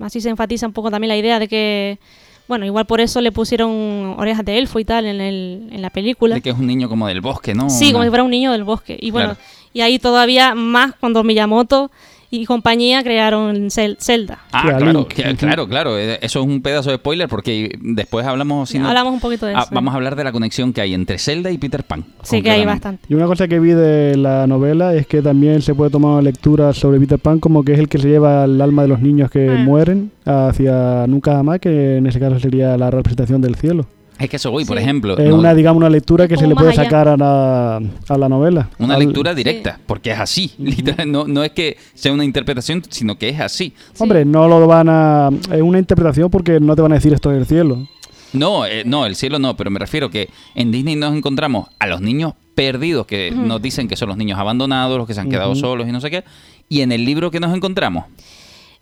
[0.00, 1.98] así se enfatiza un poco también la idea de que,
[2.46, 5.90] bueno, igual por eso le pusieron orejas de elfo y tal en, el, en la
[5.90, 6.36] película.
[6.36, 7.70] De que es un niño como del bosque, ¿no?
[7.70, 8.96] Sí, como si fuera un niño del bosque.
[9.00, 9.55] Y bueno, Claro.
[9.76, 11.90] Y ahí todavía más cuando Miyamoto
[12.28, 14.38] y compañía crearon Zel- Zelda.
[14.52, 15.06] Ah, claro,
[15.38, 15.96] claro, claro.
[15.98, 18.68] eh, Eso es un pedazo de spoiler porque después hablamos...
[18.70, 19.68] si no- Hablamos un poquito de ah, eso.
[19.72, 22.04] vamos a hablar de la conexión que hay entre Zelda y Peter Pan.
[22.24, 23.04] Sí, que hay bastante.
[23.08, 26.22] Y una cosa que vi de la novela es que también se puede tomar una
[26.22, 29.00] lectura sobre Peter Pan como que es el que se lleva el alma de los
[29.00, 29.54] niños que Ah.
[29.62, 33.86] mueren hacia nunca jamás, que en ese caso sería la representación del cielo.
[34.18, 35.16] Es que eso voy, por ejemplo.
[35.18, 36.84] Es no- una, digamos, una lectura que se le puede allá.
[36.84, 38.70] sacar a la, a la novela.
[38.78, 40.52] Una Al- lectura directa, porque es así.
[40.58, 43.74] literal, no, no es que sea una interpretación, sino que es así.
[43.92, 44.02] Sí.
[44.02, 45.28] Hombre, no lo van a...
[45.52, 47.86] Es una interpretación porque no te van a decir esto es el cielo.
[48.32, 51.86] No, eh, no, el cielo no, pero me refiero que en Disney nos encontramos a
[51.86, 55.28] los niños perdidos, que nos dicen que son los niños abandonados, los que se han
[55.30, 56.24] quedado solos y no sé qué.
[56.68, 58.06] Y en el libro que nos encontramos,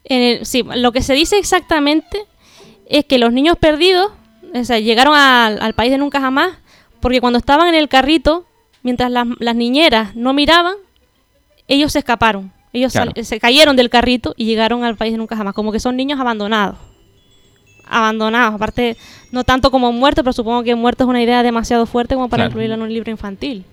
[0.05, 2.19] En el- sí, lo que se dice exactamente
[2.89, 4.11] es que los niños perdidos
[4.55, 6.51] o sea, llegaron al, al país de nunca jamás
[7.01, 8.47] porque cuando estaban en el carrito,
[8.83, 10.75] mientras las, las niñeras no miraban,
[11.69, 12.53] ellos se escaparon.
[12.73, 13.13] Ellos Claro.
[13.23, 16.19] se cayeron del carrito y llegaron al país de nunca jamás, como que son niños
[16.19, 16.77] abandonados.
[17.87, 18.97] Abandonados, aparte,
[19.31, 22.45] no tanto como muertos, pero supongo que muertos es una idea demasiado fuerte como para
[22.45, 22.51] Claro.
[22.53, 23.65] incluirlo en un libro infantil.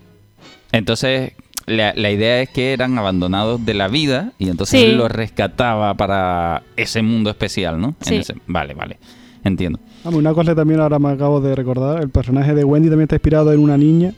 [0.74, 1.34] entonces
[1.68, 4.86] la, la idea es que eran abandonados de la vida y entonces Sí.
[4.88, 7.90] él los rescataba para ese mundo especial, ¿no?
[8.02, 8.16] En Sí.
[8.18, 8.98] ese- vale, vale,
[9.44, 9.80] entiendo.
[10.04, 13.54] Una cosa también ahora me acabo de recordar, el personaje de Wendy también está inspirado
[13.54, 14.14] en una niña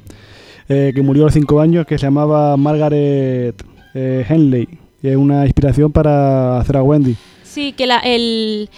[0.69, 3.55] eh, que murió a los 5 años que se llamaba Margaret
[3.93, 4.67] eh, Henley.
[5.01, 7.15] Y es una inspiración para hacer a Wendy.
[7.43, 8.69] Sí, que la, el,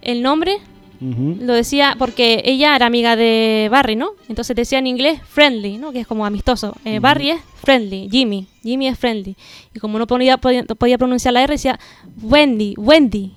[0.00, 0.58] el nombre.
[1.00, 4.10] Lo decía porque ella era amiga de Barry, ¿no?
[4.28, 5.90] Entonces decía en inglés friendly, ¿no?
[5.90, 6.76] Que es como amistoso.
[6.84, 9.34] Eh, Barry es friendly, Jimmy, Jimmy es friendly.
[9.74, 11.80] Y como no podía, podía, podía pronunciar la R, decía
[12.22, 13.32] Wendy, Wendy.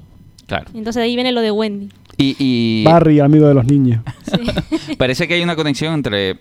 [0.45, 0.65] Claro.
[0.75, 1.89] Entonces de ahí viene lo de Wendy.
[2.17, 4.01] Y, y Barry, amigo de los niños.
[4.97, 6.39] parece que hay una conexión entre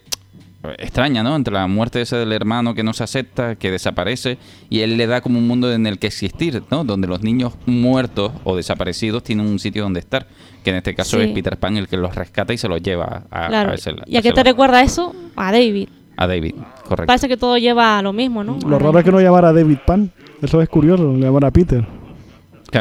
[0.78, 1.36] extraña, ¿no?
[1.36, 4.38] Entre la muerte ese del hermano que no se acepta, que desaparece,
[4.70, 6.84] y él le da como un mundo en el que existir, ¿no?
[6.84, 10.26] Donde los niños muertos o desaparecidos tienen un sitio donde estar,
[10.62, 11.24] que en este caso Sí.
[11.24, 13.72] es Peter Pan el que los rescata y se los lleva a, claro.
[13.72, 15.14] a ese- ¿Y a qué te recuerda eso?
[15.36, 15.88] A David.
[16.16, 17.06] A David, correcto.
[17.08, 18.58] Parece que todo lleva a lo mismo, ¿no?
[18.66, 20.10] Lo raro es que no llamara a David Pan.
[20.40, 21.84] Eso es curioso, le llamara a Peter.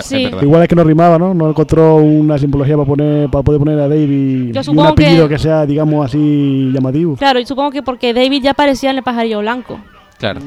[0.02, 0.06] Claro,
[0.40, 0.46] Sí.
[0.46, 1.34] Igual es que no rimaba, ¿no?
[1.34, 5.28] No encontró una simbología para poner para poder poner a David Yo y un apellido
[5.28, 5.40] que- que...
[5.40, 7.16] sea, digamos, así llamativo.
[7.16, 9.80] Claro, y supongo que porque David ya aparecía en el pajarillo blanco.
[10.18, 10.40] Claro.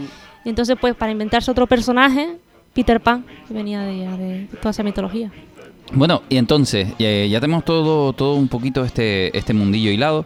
[0.44, 2.36] Y entonces, pues, para inventarse otro personaje,
[2.74, 5.30] Peter Pan, que venía de, de toda esa mitología.
[5.92, 10.24] Bueno, y entonces, eh, ya tenemos todo, todo un poquito este, este mundillo hilado.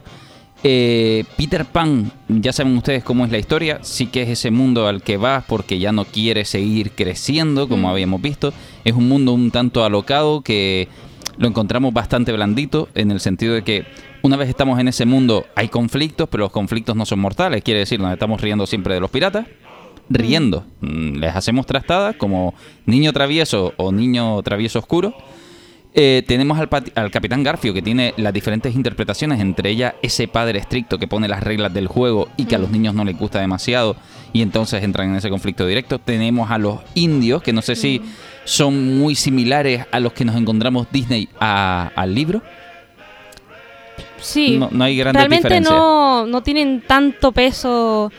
[0.63, 4.87] Eh, Peter Pan, ya saben ustedes cómo es la historia, sí que es ese mundo
[4.87, 7.91] al que vas porque ya no quiere seguir creciendo, como Mm.
[7.91, 8.53] habíamos visto.
[8.83, 10.87] Es un mundo un tanto alocado que
[11.37, 13.85] lo encontramos bastante blandito en el sentido de que
[14.21, 17.79] una vez estamos en ese mundo hay conflictos, pero los conflictos no son mortales, quiere
[17.79, 19.47] decir, nos estamos riendo siempre de los piratas.
[20.09, 22.53] Riendo, Mm, les hacemos trastadas como
[22.85, 25.15] niño travieso o niño travieso oscuro.
[25.93, 30.97] Eh, tenemos al, Capitán Garfio que tiene las diferentes interpretaciones, entre ellas ese padre estricto
[30.97, 33.97] que pone las reglas del juego y que a los niños no les gusta demasiado
[34.31, 35.99] y entonces entran en ese conflicto directo.
[35.99, 38.01] Tenemos a los indios, que no sé si
[38.45, 42.41] son muy similares a los que nos encontramos Disney a- al libro.
[44.19, 45.75] Sí, No, no hay grandes realmente diferencias.
[45.75, 48.11] no, no tienen tanto peso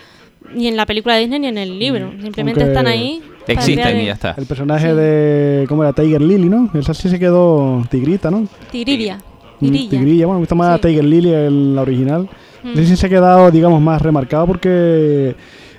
[0.54, 2.10] ni en la película de Disney ni en el libro.
[2.20, 3.22] Simplemente Aunque están ahí.
[3.46, 4.34] Existen y ya está.
[4.38, 4.96] El personaje Sí.
[4.96, 5.64] de.
[5.68, 5.92] ¿Cómo era?
[5.92, 6.70] Tiger Lily, ¿no?
[6.74, 8.46] Esa sí se quedó tigrita, ¿no?
[8.70, 9.16] Tiriria.
[9.60, 9.90] Mm, Tirilla.
[9.90, 10.88] Tigrilla, bueno, me gusta más Sí.
[10.88, 12.28] Tiger Lily en la original.
[12.62, 12.70] Mm.
[12.72, 15.34] Ese sí se ha quedado, digamos, más remarcado porque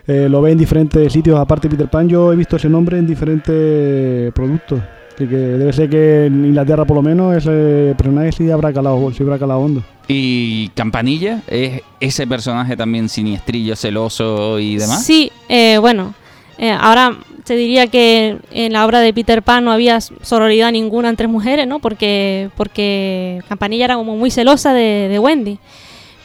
[0.07, 1.39] eh, lo ve en diferentes sitios.
[1.39, 4.81] Aparte de Peter Pan, yo he visto ese nombre en diferentes productos.
[5.15, 9.11] Así que debe ser que en Inglaterra, por lo menos, ese personaje sí habrá calado,
[9.11, 9.83] sí habrá calado hondo.
[10.07, 15.05] Y Campanilla es ese personaje también siniestrillo, celoso y demás.
[15.05, 16.15] Sí, eh, bueno,
[16.57, 21.09] eh, ahora se diría que en la obra de Peter Pan no había sororidad ninguna
[21.09, 21.79] entre mujeres, ¿no?
[21.79, 25.59] Porque, porque Campanilla era como muy celosa de, de Wendy.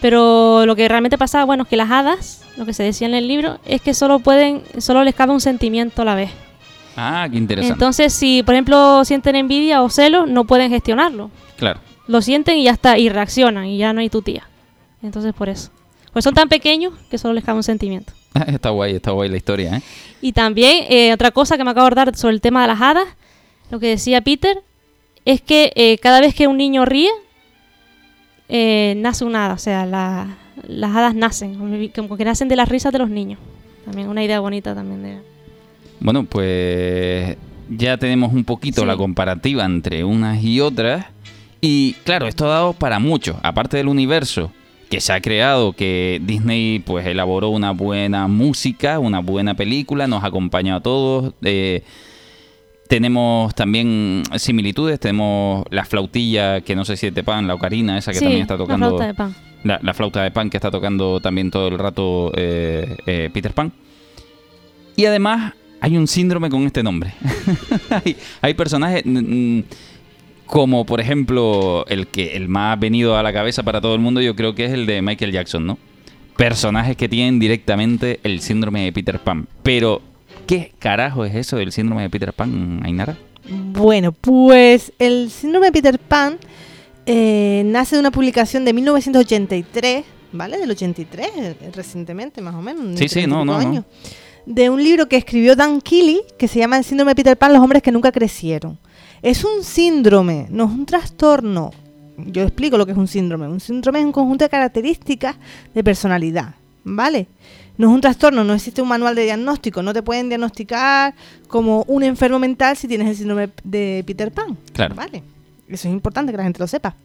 [0.00, 3.14] Pero lo que realmente pasaba, bueno, es que las hadas, lo que se decía en
[3.14, 6.30] el libro, es que solo pueden, solo les cabe un sentimiento a la vez.
[6.96, 7.72] Ah, qué interesante.
[7.72, 11.30] Entonces, si por ejemplo sienten envidia o celos, no pueden gestionarlo.
[11.56, 11.80] claro.
[12.06, 14.48] Lo sienten y ya está, y reaccionan, y ya no hay tu tía.
[15.02, 15.70] Entonces, por eso.
[16.10, 18.14] Pues son tan pequeños que solo les cabe un sentimiento.
[18.46, 19.82] Está guay, está guay la historia, ¿eh?
[20.20, 22.80] Y también, eh, otra cosa que me acabo de acordar sobre el tema de las
[22.80, 23.06] hadas,
[23.70, 24.62] lo que decía Peter,
[25.24, 27.10] es que eh, cada vez que un niño ríe,
[28.48, 29.54] eh, nace una hada.
[29.54, 30.36] O sea, la-
[30.66, 33.38] las hadas nacen, como que nacen de las risas de los niños.
[33.84, 35.18] También una idea bonita también de...
[36.00, 37.36] Bueno, pues
[37.70, 38.86] ya tenemos un poquito Sí.
[38.86, 41.06] la comparativa entre unas y otras.
[41.60, 43.38] Y claro, esto ha dado para mucho.
[43.42, 44.52] Aparte del universo
[44.90, 50.24] que se ha creado, que Disney pues elaboró una buena música, una buena película, nos
[50.24, 51.34] acompañó a todos.
[51.42, 51.82] eh,
[52.88, 57.98] tenemos también similitudes, tenemos la flautilla, que no sé si es de pan, la ocarina,
[57.98, 58.86] esa que Sí, también está la tocando.
[58.88, 59.34] flauta de pan.
[59.64, 63.52] La, la flauta de pan que está tocando también todo el rato eh, eh, Peter
[63.52, 63.72] Pan.
[64.96, 67.12] Y además hay un síndrome con este nombre.
[67.90, 69.02] hay, hay personajes
[70.48, 74.20] como por ejemplo el que el más venido a la cabeza para todo el mundo
[74.20, 75.78] yo creo que es el de Michael Jackson, ¿no?
[76.36, 79.48] Personajes que tienen directamente el síndrome de Peter Pan.
[79.62, 80.00] Pero,
[80.46, 83.16] ¿qué carajo es eso del síndrome de Peter Pan, Ainara?
[83.48, 86.38] Bueno, pues el síndrome de Peter Pan
[87.06, 90.58] eh, nace de una publicación de 1983 ¿vale?
[90.58, 92.98] Del 83, eh, recientemente más o menos.
[92.98, 93.84] Sí, sí, no, 35 no,
[94.46, 97.52] De un libro que escribió Dan Keeley que se llama El síndrome de Peter Pan,
[97.52, 98.78] los hombres que nunca crecieron.
[99.22, 101.70] Es un síndrome, no es un trastorno.
[102.18, 103.48] Yo explico lo que es un síndrome.
[103.48, 105.36] Un síndrome es un conjunto de características
[105.74, 106.54] de personalidad,
[106.84, 107.28] ¿vale?
[107.76, 109.82] No es un trastorno, no existe un manual de diagnóstico.
[109.82, 111.14] No te pueden diagnosticar
[111.46, 114.56] como un enfermo mental si tienes el síndrome de Peter Pan.
[114.72, 114.96] Claro.
[114.96, 115.22] ¿Vale?
[115.68, 116.96] Eso es importante que la gente lo sepa.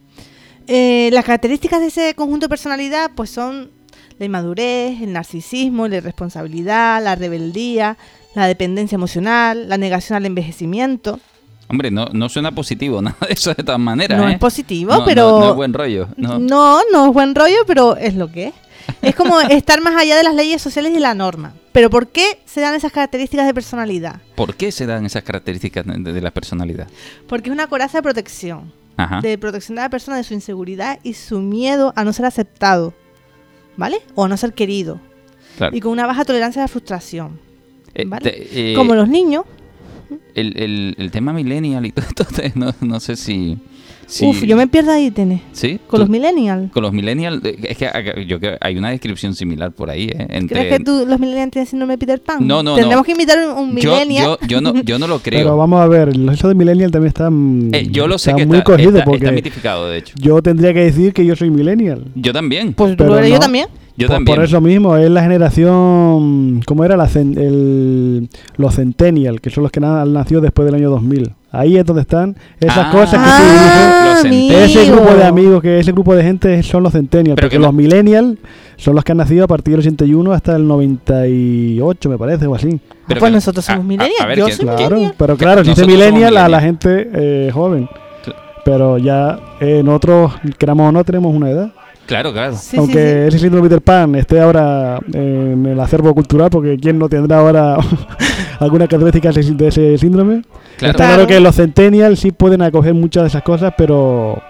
[0.65, 3.69] Eh, las características de ese conjunto de personalidad pues son
[4.17, 7.97] la inmadurez, el narcisismo, la irresponsabilidad, la rebeldía,
[8.33, 11.19] la dependencia emocional, la negación al envejecimiento.
[11.67, 14.19] Hombre, no, no suena positivo nada de eso de todas maneras.
[14.19, 14.33] no ¿eh?
[14.33, 15.29] es positivo, No, pero...
[15.31, 16.07] No, no es buen rollo.
[16.17, 16.39] No.
[16.39, 18.53] No, no es buen rollo, pero es lo que es.
[19.01, 21.53] Es como estar más allá de las leyes sociales y la norma.
[21.71, 24.19] Pero ¿por qué se dan esas características de personalidad?
[24.35, 26.87] ¿Por qué se dan esas características de, de la personalidad?
[27.27, 28.73] Porque es una coraza de protección.
[28.97, 29.21] Ajá.
[29.21, 32.93] De protección de la persona de su inseguridad y su miedo a no ser aceptado.
[33.77, 34.01] ¿Vale?
[34.15, 34.99] O a no ser querido.
[35.57, 35.75] claro.
[35.75, 37.39] Y con una baja tolerancia a la frustración.
[37.95, 38.29] Eh, ¿vale?
[38.31, 39.45] te- eh, Como los niños.
[40.35, 43.57] El, el- el tema millennial y todo esto, no, no sé si...
[44.07, 45.41] si- Uf, yo me pierdo ahí, Tene.
[45.53, 45.79] ¿Sí?
[45.87, 46.71] Con ¿Tú- los millennials.
[46.71, 50.27] Con los millennials, eh, es que yo creo hay una descripción similar por ahí, ¿eh?
[50.29, 52.45] Entre, ¿Crees que tú, los millennials tienen síndrome de Peter Pan?
[52.47, 53.03] No, no, Tendremos no.
[53.05, 54.37] que invitar un, yo, millennial.
[54.41, 55.39] yo, yo, no, yo no lo creo.
[55.41, 58.39] Pero vamos a ver, eso de Millennial también está, mm, Eh, yo lo sé está
[58.41, 60.13] que muy está, cogido está- porque está mitificado, de hecho.
[60.19, 62.05] yo tendría que decir que yo soy Millennial.
[62.15, 62.73] Yo también.
[62.73, 63.67] Pues tú Pero lo eres yo también.
[63.97, 64.35] Yo por, también.
[64.35, 66.97] por eso mismo, es la generación, ¿cómo era?
[66.97, 70.89] La cen- el, los Centennial, que son los que na- han nacido después del año
[70.89, 71.33] 2000.
[71.51, 72.91] Ahí es donde están esas Ah.
[72.91, 74.75] cosas que tú Ah, dices.
[74.75, 77.59] Ese grupo de amigos, que ese grupo de gente son los Centennial, Pero porque que
[77.59, 78.39] no- los Millennial
[78.75, 82.55] son los que han nacido a partir del 81 hasta el 98, me parece, o
[82.55, 82.79] así.
[83.07, 84.21] Pero pues que- nosotros somos a- a- millennials.
[84.21, 85.13] a ver, Yo soy Claro, millennial.
[85.17, 86.61] pero claro, si dice Millennial a la millennial.
[86.61, 87.87] gente eh, joven.
[88.65, 91.71] Pero ya eh, nosotros, queramos o no, tenemos una edad.
[92.05, 92.53] Claro, claro.
[92.55, 96.77] Sí, sí, Aunque ese síndrome de Peter Pan esté ahora en el acervo cultural, porque
[96.77, 97.77] ¿quién no tendrá ahora
[98.59, 100.41] alguna característica de ese- de ese síndrome?
[100.77, 100.91] Claro.
[100.91, 101.27] Está claro Claro.
[101.27, 104.41] que los centennials sí pueden acoger muchas de esas cosas, pero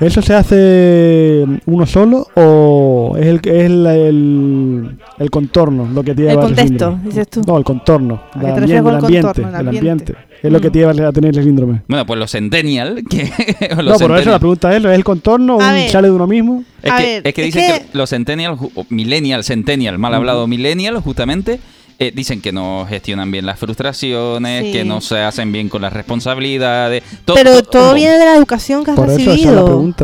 [0.00, 6.14] ¿eso se hace uno solo o es el, es el, el, el contorno lo que
[6.14, 7.00] te lleva El contexto, síndrome?
[7.04, 7.42] dices tú.
[7.46, 8.22] No, el contorno.
[8.34, 9.90] ¿A el ambiente, el el ambiente, contorno, el el ambiente?
[9.90, 10.14] ambiente.
[10.40, 11.82] Es lo que te lleva a tener ese síndrome.
[11.88, 13.28] Bueno, pues los Centennial, que
[13.76, 16.26] o los no, por eso la pregunta es, ¿es el contorno o sale de uno
[16.28, 16.62] mismo?
[16.82, 18.56] Es A que, ver, es que es dicen que, que- los Centennial,
[18.88, 21.58] Millennial, Centennial, mal hablado Millennial, justamente,
[21.98, 24.72] eh, dicen que no gestionan bien las frustraciones, Sí.
[24.72, 27.02] que no se hacen bien con las responsabilidades.
[27.24, 29.62] to- Pero to- todo viene de la educación que has Por eso esa es la
[29.62, 29.94] recibido.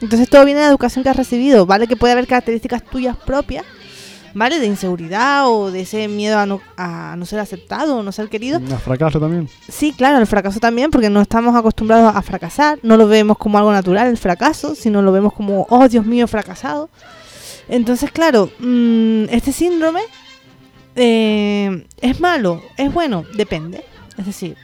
[0.00, 1.86] Entonces todo viene de la educación que has recibido, ¿vale?
[1.86, 3.64] Que puede haber características tuyas propias,
[4.34, 4.58] ¿vale?
[4.58, 8.28] De inseguridad o de ese miedo a no, a no ser aceptado o no ser
[8.28, 8.58] querido.
[8.58, 9.48] Un fracaso también.
[9.68, 13.58] Sí, claro, el fracaso también, porque no estamos acostumbrados a fracasar, no lo vemos como
[13.58, 16.88] algo natural el fracaso, sino lo vemos como, oh Dios mío, he fracasado.
[17.68, 20.00] Entonces, claro, mm, este síndrome
[20.96, 23.84] eh, es malo, es bueno, depende.
[24.16, 24.56] Es decir,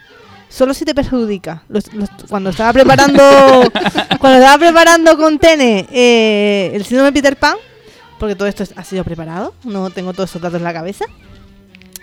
[0.48, 1.62] solo si te perjudica.
[1.68, 3.22] Los- los- cuando estaba preparando,
[4.20, 7.56] cuando estaba preparando con Tene eh, el síndrome de Peter Pan,
[8.18, 11.04] porque todo esto es- ha sido preparado, no tengo todos esos datos en la cabeza,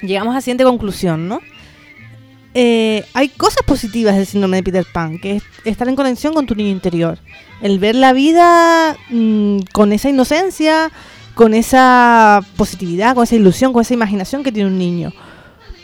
[0.02, 1.40] llegamos a la siguiente conclusión, ¿no?
[2.54, 6.48] Eh, hay cosas positivas del síndrome de Peter Pan, que es estar en conexión con
[6.48, 7.20] tu niño interior.
[7.62, 10.92] El ver la vida mm, con esa inocencia,
[11.38, 15.14] con esa positividad, con esa ilusión, con esa imaginación que tiene un niño.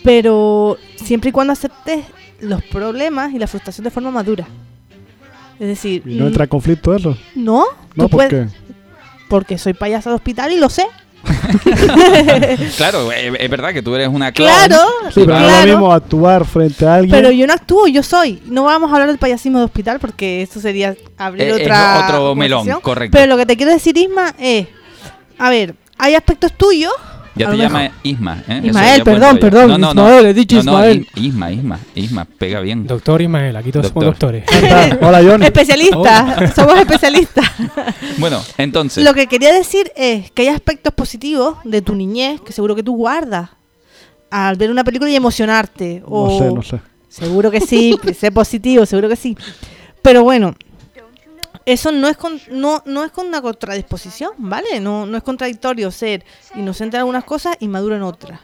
[0.04, 2.04] Pero siempre y cuando aceptes
[2.42, 4.46] los problemas y la frustración de forma madura.
[5.60, 7.16] Es decir, Y no mm, entra en conflicto eso.
[7.36, 8.64] no, No, ¿por puedes- qué?
[9.30, 10.86] porque soy payasa de hospital y lo sé.
[12.78, 14.50] Claro, eh, es, verdad que tú eres una clown.
[14.66, 17.12] Claro, Sí, pero no es lo mismo actuar frente a alguien.
[17.12, 18.42] Pero yo no actúo, yo soy.
[18.46, 22.36] No vamos a hablar del payasismo de hospital porque eso sería abrir Eh, otra otro
[22.36, 23.16] melón, correcto.
[23.18, 24.68] Pero lo que te quiero decir, Isma, es,
[25.44, 26.94] a ver, hay aspectos tuyos.
[27.36, 28.62] Ya te llama Isma, ¿eh?
[28.64, 30.08] Ismael, perdón, perdón, No, no, no.
[30.08, 31.08] Ismael, he dicho No, no, Ismael.
[31.16, 32.88] Isma, Isma, Isma, pega bien.
[32.88, 34.36] Doctor Ismael, aquí todos somos Doctor.
[34.36, 34.62] doctores.
[34.62, 35.00] Ya está.
[35.08, 35.44] Hola, John.
[35.44, 37.46] Especialistas, somos especialistas.
[38.20, 42.54] Bueno, entonces, Lo que quería decir es que hay aspectos positivos de tu niñez que
[42.54, 43.50] seguro que tú guardas
[44.32, 46.04] al ver una película y emocionarte.
[46.06, 46.30] O...
[46.30, 46.80] No sé, no sé.
[47.10, 49.38] Seguro que sí, que sé positivo, seguro que sí.
[50.02, 50.56] Pero bueno,
[51.66, 54.80] eso no es con, no, no es con una contradisposición, ¿vale?
[54.80, 58.40] No, no es contradictorio ser inocente en algunas cosas y maduro en otras.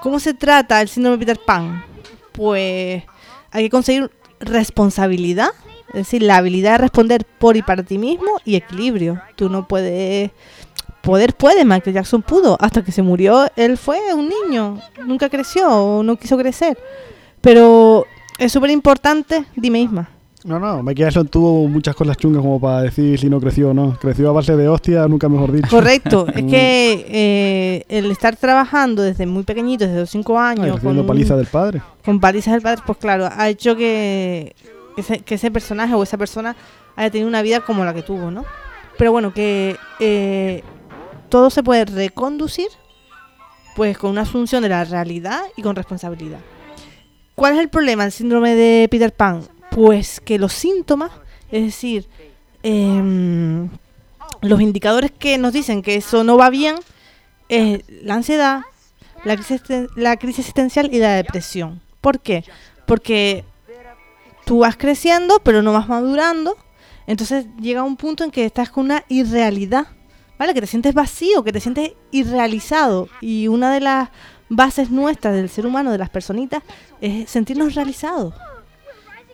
[0.00, 1.84] ¿Cómo se trata el síndrome de Peter Pan?
[2.32, 3.02] Pues
[3.50, 5.50] hay que conseguir responsabilidad,
[5.88, 9.20] es decir, la habilidad de responder por y para ti mismo y equilibrio.
[9.36, 10.30] Tú no puedes...
[11.02, 12.56] Poder puede, Michael Jackson pudo.
[12.60, 14.80] Hasta que se murió, él fue un niño.
[15.04, 16.76] Nunca creció o no quiso crecer.
[17.40, 18.04] Pero
[18.38, 20.15] es súper importante, dime Isma.
[20.46, 23.74] No, no, Michael Jackson tuvo muchas cosas chungas como para decir si no creció o
[23.74, 23.98] no.
[24.00, 25.68] Creció a base de hostia, nunca mejor dicho.
[25.68, 26.48] Correcto, es Mm.
[26.48, 31.36] que eh, el estar trabajando desde muy pequeñito, desde los 5 Ay, años, con, paliza
[31.36, 31.82] del padre.
[32.04, 34.54] con palizas del padre, pues claro, ha hecho que,
[34.94, 36.54] que, ese, que ese personaje o esa persona
[36.94, 38.44] haya tenido una vida como la que tuvo, ¿no?
[38.96, 40.62] Pero bueno, que eh,
[41.28, 42.68] todo se puede reconducir
[43.74, 46.38] pues con una asunción de la realidad y con responsabilidad.
[47.34, 49.40] ¿Cuál es el problema del síndrome de Peter Pan?
[49.70, 51.10] Pues que los síntomas,
[51.50, 52.08] es decir,
[52.62, 53.68] em,
[54.42, 56.76] los indicadores que nos dicen que eso no va bien,
[57.48, 58.62] es la ansiedad,
[59.24, 59.62] la crisis,
[59.96, 61.80] la crisis existencial y la depresión.
[62.00, 62.44] ¿Por qué?
[62.86, 63.44] Porque
[64.44, 66.56] tú vas creciendo, pero no vas madurando.
[67.06, 69.86] Entonces llega un punto en que estás con una irrealidad,
[70.38, 70.54] ¿vale?
[70.54, 73.08] Que te sientes vacío, que te sientes irrealizado.
[73.20, 74.08] Y una de las
[74.48, 76.62] bases nuestras del ser humano, de las personitas,
[77.00, 78.34] es sentirnos realizados.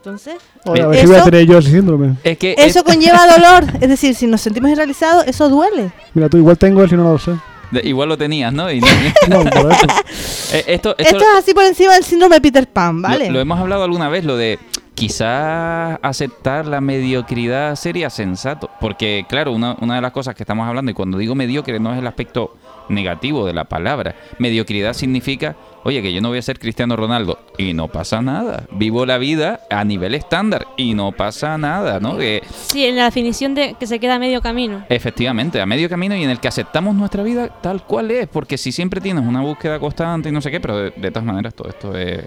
[0.04, 0.34] Entonces,
[0.64, 2.16] Oye, a ver Eso- si voy a tener yo ese síndrome.
[2.24, 3.64] Es que eso es- conlleva dolor.
[3.80, 5.92] Es decir, si nos sentimos irrealizados, eso duele.
[6.12, 7.32] Mira, tú igual tengo él si no lo sé.
[7.70, 8.68] de- igual lo tenías, ¿no?
[8.70, 8.86] Y no-
[9.28, 9.86] No, por eso.
[10.54, 13.28] Eh, esto, esto Esto es así por encima del síndrome de Peter Pan, ¿vale?
[13.28, 14.58] lo, lo hemos hablado alguna vez, lo de
[14.94, 18.68] quizás aceptar la mediocridad sería sensato.
[18.80, 21.92] Porque, claro, una, una de las cosas que estamos hablando, y cuando digo mediocre no
[21.92, 22.56] es el aspecto
[22.88, 24.14] negativo de la palabra.
[24.38, 27.38] Mediocridad significa, oye, que yo no voy a ser Cristiano Ronaldo.
[27.58, 28.66] Y no pasa nada.
[28.72, 30.66] Vivo la vida a nivel estándar.
[30.76, 32.16] Y no pasa nada, ¿no?
[32.16, 34.84] Que Sí, en la definición de que se queda a medio camino.
[34.88, 38.58] Efectivamente, a medio camino y en el que aceptamos nuestra vida tal cual es, porque
[38.58, 41.54] si siempre tienes una búsqueda constante y no sé qué, pero de, de todas maneras
[41.54, 42.24] todo esto es...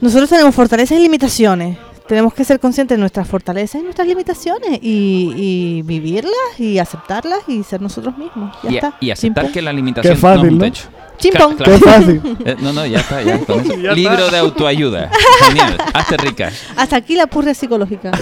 [0.00, 1.78] Nosotros tenemos fortalezas y limitaciones.
[2.06, 7.40] Tenemos que ser conscientes de nuestras fortalezas y nuestras limitaciones y, y vivirlas y aceptarlas
[7.48, 8.54] y ser nosotros mismos.
[8.62, 8.96] Ya y, está.
[9.00, 10.64] y aceptar que la limitación fácil, no es un ¿no?
[10.64, 10.88] techo.
[11.18, 11.56] Chimpón.
[11.56, 12.20] Qué fácil.
[12.44, 13.38] Eh, no, no, ya está, ya.
[13.38, 13.74] con eso.
[13.76, 13.94] Ya está.
[13.94, 15.10] Libro de autoayuda.
[15.46, 16.50] Genial, hazte rica.
[16.76, 18.10] Hasta aquí la purria psicológica.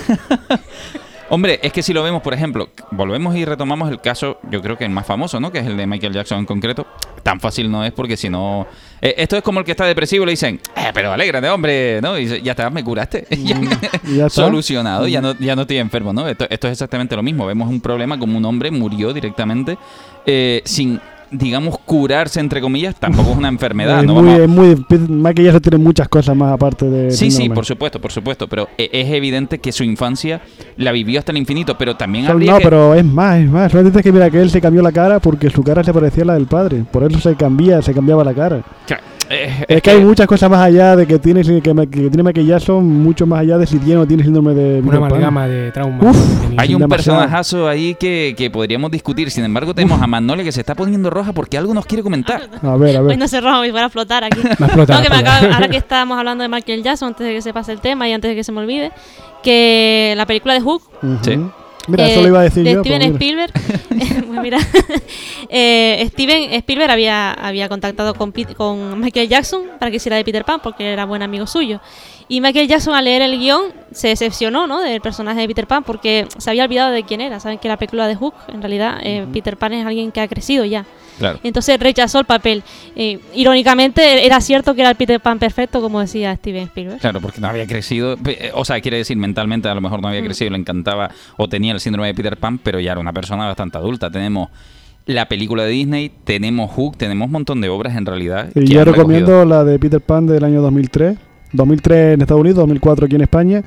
[1.30, 4.76] Hombre, es que si lo vemos, por ejemplo, volvemos y retomamos el caso, yo creo
[4.76, 5.50] que el más famoso, ¿no?
[5.50, 6.86] Que es el de Michael Jackson en concreto.
[7.22, 8.66] Tan fácil no es porque si no...
[9.00, 12.02] eh, esto es como el que está depresivo y le dicen, eh, pero alégrate, hombre,
[12.02, 12.18] ¿no?
[12.18, 13.26] Y dice, ya está, me curaste.
[13.30, 14.28] Ya- está.
[14.28, 16.28] solucionado, ya no, ya no estoy enfermo, ¿no?
[16.28, 17.46] Esto, esto es exactamente lo mismo.
[17.46, 19.78] Vemos un problema como un hombre murió directamente
[20.26, 21.00] eh, sin,
[21.32, 22.94] digamos, curarse, entre comillas.
[22.94, 24.14] Tampoco es una enfermedad, es ¿no?
[24.14, 24.86] muy, Vamos es muy,
[25.42, 27.10] Jackson tiene muchas cosas más aparte de.
[27.10, 30.40] Sí, sí, por supuesto, por supuesto, pero e- es evidente que su infancia
[30.76, 32.64] la vivió hasta el infinito, pero también So- No, que...
[32.64, 33.72] pero es más, es más.
[33.72, 36.22] Solamente tienes que mira que él se cambió la cara porque su cara se parecía
[36.24, 36.84] a la del padre.
[36.90, 38.62] Por eso se cambia, se cambiaba la cara.
[38.86, 42.22] Claro, eh, Es que hay muchas cosas más allá de que tiene, que, que tiene
[42.22, 45.72] Michael Jackson, mucho más allá de si tiene o tiene síndrome de Una amalgama de
[45.72, 46.14] traumas.
[46.16, 46.56] Uf, que.
[46.58, 46.88] Hay un demasiado.
[46.88, 49.30] personajazo ahí que, que podríamos discutir.
[49.30, 52.48] Sin embargo, tenemos a Magnolia que se está poniendo roja porque algo nos quiere comentar.
[52.62, 53.18] A ver, a Hoy ver.
[53.18, 54.40] no se roja, fuera a flotar aquí.
[54.58, 57.72] No, que me ahora que estábamos hablando de Michael Jackson, antes de que se pase
[57.72, 58.92] el tema y antes de que se me olvide,
[59.42, 60.82] que la película de Hook.
[61.22, 61.38] Sí.
[61.88, 62.80] Mira, eh, eso lo iba a decir de yo.
[62.82, 63.02] Steven.
[63.14, 63.52] Spielberg.
[64.26, 64.58] Pues mira,
[65.48, 70.24] eh, Steven Spielberg había, había contactado con, Pete- con Michael Jackson para que hiciera de
[70.24, 71.80] Peter Pan porque era buen amigo suyo.
[72.28, 74.80] Y Michael Jackson al leer el guion se decepcionó ¿no?
[74.80, 77.40] del personaje de Peter Pan porque se había olvidado de quién era.
[77.40, 80.28] Saben que la película de Hook, en realidad, eh, Peter Pan es alguien que ha
[80.28, 80.86] crecido ya.
[81.18, 81.38] Claro.
[81.42, 82.62] Entonces rechazó el papel.
[82.96, 87.00] Eh, irónicamente, era cierto que era el Peter Pan perfecto, como decía Steven Spielberg.
[87.00, 88.16] Claro, porque no había crecido.
[88.26, 90.24] eh, O sea, quiere decir, mentalmente a lo mejor no había Mm.
[90.24, 93.46] crecido, le encantaba o tenía el síndrome de Peter Pan, pero ya era una persona
[93.46, 94.10] bastante adulta.
[94.10, 94.48] Tenemos
[95.06, 98.48] la película de Disney, tenemos Hook, tenemos un montón de obras en realidad.
[98.54, 101.16] Y yo recomiendo recogido- la de Peter Pan del año 2003.
[101.52, 103.62] 2003 en Estados Unidos, 2004 aquí en España.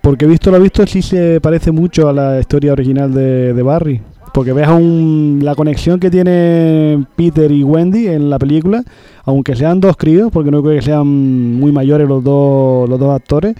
[0.00, 4.00] Porque visto lo visto, sí se parece mucho a la historia original de, de Barry.
[4.32, 8.84] Porque ves un- la conexión que tiene Peter y Wendy en la película,
[9.24, 11.06] aunque sean dos críos, porque no creo que sean
[11.58, 13.56] muy mayores los dos, los dos actores,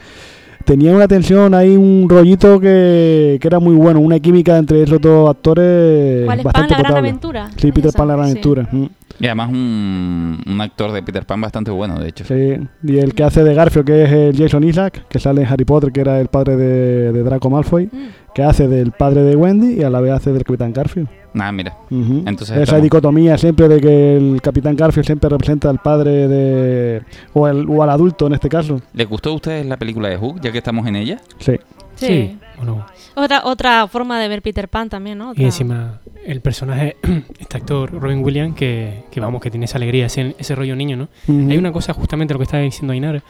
[0.71, 5.01] tenían una tensión, hay un rollito que, que era muy bueno, una química entre esos
[5.01, 7.51] dos actores ¿Cuál es Pan, bastante la gran aventura?
[7.57, 7.93] Sí, ¿Es Peter?
[7.93, 8.31] Pan, la gran Sí.
[8.33, 8.69] aventura.
[8.71, 8.87] mm.
[9.19, 12.25] Y además un, un actor de Peter Pan bastante bueno, de hecho.
[12.25, 15.49] Sí, y el que hace de Garfield, que es el Jason Isaac, que sale en
[15.49, 18.33] Harry Potter, que era el padre de, de Draco Malfoy, Mm.
[18.33, 21.09] que hace del padre de Wendy y a la vez hace del Capitán Garfield.
[21.33, 21.77] Nada, mira.
[21.91, 27.03] Entonces Esa estamos- dicotomía siempre de que el Capitán Garfield siempre representa al padre de...
[27.35, 28.81] o, el- o al adulto en este caso.
[28.95, 31.21] ¿Les gustó a ustedes la película de Hook, ya que estamos en ella?
[31.39, 31.53] Sí.
[31.97, 32.07] Sí.
[32.07, 32.87] Sí, bueno.
[33.15, 35.29] Otra, otra forma de ver Peter Pan también, ¿no?
[35.29, 36.97] Y Otra- encima el personaje,
[37.39, 40.97] este actor Robin Williams, que, que vamos, que tiene esa alegría, ese, ese rollo niño,
[40.97, 41.09] ¿no?
[41.51, 43.23] Hay una cosa, justamente lo que estaba diciendo Ainara,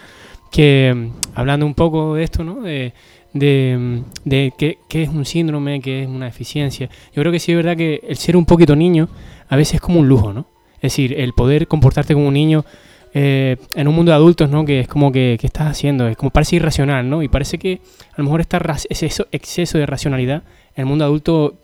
[0.51, 2.61] que mm, hablando un poco de esto, ¿no?
[2.61, 2.93] De,
[3.33, 6.89] de, de qué, qué es un síndrome, qué es una deficiencia.
[7.14, 9.09] Yo creo que sí es verdad que el ser un poquito niño
[9.49, 10.47] a veces es como un lujo, ¿no?
[10.76, 12.64] Es decir, el poder comportarte como un niño
[13.12, 14.64] eh, en un mundo de adultos, ¿no?
[14.64, 16.07] Que es como que, ¿qué estás haciendo?
[16.09, 17.22] Es como parece irracional, ¿no?
[17.22, 17.81] Y parece que
[18.12, 20.43] a lo mejor esta ra- ese eso- exceso de racionalidad
[20.76, 21.59] en el mundo adulto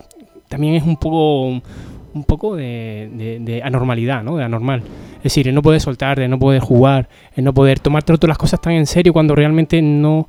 [0.49, 1.61] también es un poco
[2.13, 4.37] un poco de, de- de anormalidad, ¿no?
[4.37, 4.81] De anormal.
[5.17, 8.37] Es decir, el no poder soltar, el no poder jugar, el no poder tomarte las
[8.37, 10.27] cosas tan en serio cuando realmente no,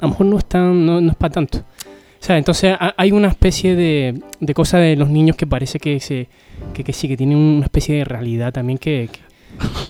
[0.00, 1.58] a lo mejor no es, tan- no, no es para tanto.
[1.58, 5.78] O sea, entonces ha- hay una especie de, de cosa de los niños que parece
[5.78, 6.28] que, se,
[6.74, 9.20] que, que sí, que tienen una especie de realidad también que, que,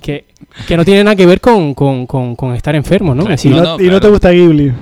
[0.00, 0.24] que-
[0.66, 3.24] que no tiene nada que ver con, con, con, con estar enfermo, ¿no?
[3.24, 4.00] Claro, Y no, no, y no claro.
[4.00, 4.72] te gusta Ghibli.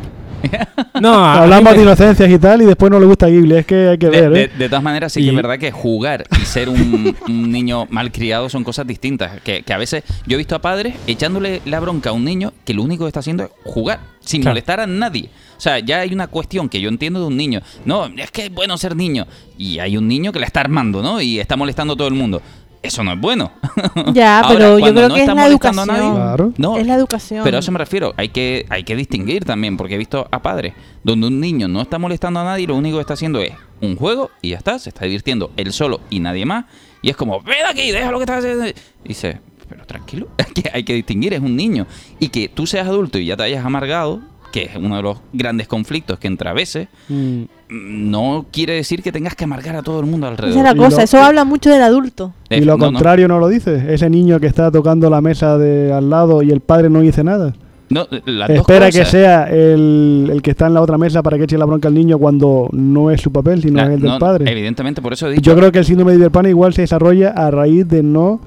[1.00, 3.56] no, Hablamos me- de inocencias y tal, y después no le gusta Ghibli.
[3.56, 4.50] Es que hay que De, ver, de- ¿eh?
[4.58, 8.48] de todas maneras, sí que es verdad que jugar y ser un, un niño malcriado
[8.48, 9.40] son cosas distintas.
[9.42, 12.52] Que, que a veces yo he visto a padres echándole la bronca a un niño
[12.64, 14.52] que lo único que está haciendo es jugar, sin Claro.
[14.52, 15.28] molestar a nadie.
[15.56, 17.60] O sea, ya hay una cuestión que yo entiendo de un niño.
[17.84, 19.26] No, es que es bueno ser niño.
[19.56, 21.20] Y hay un niño que la está armando, ¿no?
[21.20, 22.42] Y está molestando a todo el mundo.
[22.84, 23.50] Eso no es bueno.
[24.12, 25.86] Ya, Ahora, pero yo creo no que es está la molestando a educación.
[25.86, 26.52] nadie, Claro.
[26.58, 27.40] No, Es la educación.
[27.44, 30.42] pero a eso me refiero, hay que, hay que distinguir también, porque he visto a
[30.42, 33.40] padres donde un niño no está molestando a nadie y lo único que está haciendo
[33.40, 36.66] es un juego y ya está, se está divirtiendo él solo y nadie más.
[37.02, 38.66] Y es como, ven aquí, deja lo que estás haciendo.
[38.68, 38.74] Y
[39.08, 41.86] dice, pero tranquilo, es que hay que distinguir, es un niño.
[42.20, 44.20] Y que tú seas adulto y ya te hayas amargado,
[44.54, 47.42] que es uno de los grandes conflictos que entre a veces, Mm.
[47.68, 50.58] no quiere decir que tengas que amargar a todo el mundo Esa alrededor.
[50.58, 52.32] es la cosa, lo- eso habla mucho del adulto.
[52.50, 53.92] Eh, Y lo no, contrario no lo dice.
[53.92, 57.24] Ese niño que está tocando la mesa de al lado y el padre no dice
[57.24, 57.52] nada.
[57.90, 61.36] No, las dos Espera que sea el, el que está en la otra mesa para
[61.36, 64.00] que eche la bronca al niño cuando no es su papel, sino La- es el
[64.02, 64.50] del no, padre.
[64.50, 65.42] Evidentemente, por eso he dicho.
[65.42, 68.40] Yo creo que el síndrome de Peter Pan igual se desarrolla a raíz de no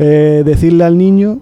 [0.00, 1.38] eh, decirle al niño,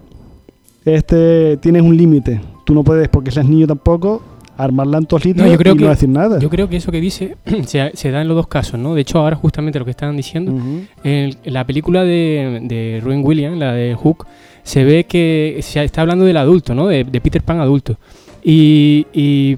[0.85, 2.41] este tienes un límite.
[2.71, 4.21] Tú no puedes, porque seas niño tampoco,
[4.55, 6.39] armarla en tu sitio No, yo creo y que- no decir nada.
[6.39, 8.95] Yo creo que eso que dice se, se da en los dos casos, ¿no?
[8.95, 10.53] De hecho, ahora justamente lo que estaban diciendo,
[11.03, 14.25] en, en la película de, de Ruin Williams, la de Hook,
[14.63, 16.87] se ve que se está hablando del adulto, ¿no?
[16.87, 17.97] De, de Peter Pan adulto.
[18.41, 19.57] Y, y-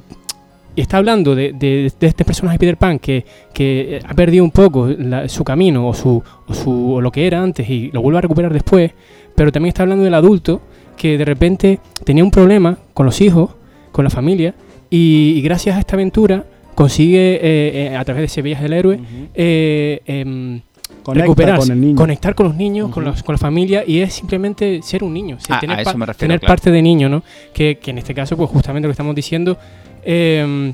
[0.76, 4.50] y está hablando de, de- de este personaje Peter Pan que, que ha perdido un
[4.50, 8.02] poco la- su camino o, su, o, su, o lo que era antes y lo
[8.02, 8.92] vuelve a recuperar después,
[9.36, 10.62] pero también está hablando del adulto
[10.98, 13.52] que de repente tenía un problema con los hijos,
[13.92, 14.54] con la familia,
[14.90, 18.74] y, y gracias a esta aventura consigue, eh, eh, a través de ese viaje del
[18.74, 19.00] héroe,
[19.34, 20.62] eh, em,
[21.04, 21.96] Conecta recuperarse, con el niño.
[21.98, 25.38] conectar con los niños, con, los- con la familia y es simplemente ser un niño,
[25.50, 26.52] Ah, tener, a eso pa- me refiero, tener claro.
[26.52, 27.24] parte de niño, ¿no?
[27.54, 29.58] Que, que en este caso, pues justamente lo que estamos diciendo,
[30.04, 30.74] eh,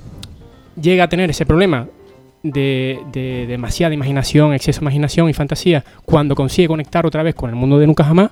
[0.80, 1.88] llega a tener ese problema
[2.44, 7.50] de, de demasiada imaginación, exceso de imaginación y fantasía cuando consigue conectar otra vez con
[7.50, 8.30] el mundo de nunca jamás,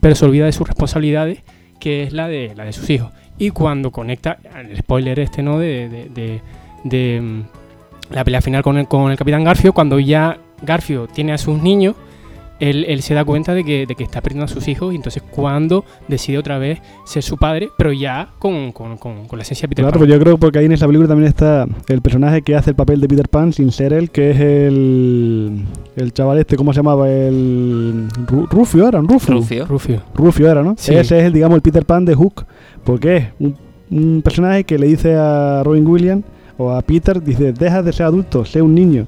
[0.00, 1.42] pero se olvida de sus responsabilidades,
[1.80, 3.12] que es la de, la de sus hijos.
[3.38, 5.58] Y cuando conecta, el spoiler este, ¿no?
[5.58, 6.40] De, de- de-
[6.84, 7.42] de, mm,
[8.14, 11.60] la pelea final con el, con el Capitán Garfio, cuando ya Garfio tiene a sus
[11.62, 11.94] niños,
[12.60, 14.96] él, él se da cuenta de que, de que está perdiendo a sus hijos y
[14.96, 19.42] entonces cuando decide otra vez ser su padre, pero ya con, con- con- con la
[19.42, 20.00] esencia de Peter Claro, Pan.
[20.00, 22.76] pues yo creo porque ahí en esa película también está el personaje que hace el
[22.76, 25.64] papel de Peter Pan sin ser él, que es el,
[25.96, 27.08] el chaval este, ¿cómo se llamaba?
[27.08, 29.34] El Ru- Rufio era, Rufio.
[29.34, 29.66] Rufio.
[29.66, 30.02] Rufio.
[30.14, 30.74] Rufio era, ¿no?
[30.78, 30.94] Sí.
[30.94, 32.44] Ese es el, digamos, el Peter Pan de Hook,
[32.84, 33.54] porque es un,
[33.90, 36.24] un personaje que le dice a Robin Williams
[36.56, 39.06] o a Peter, dice, deja de ser adulto, sé un niño.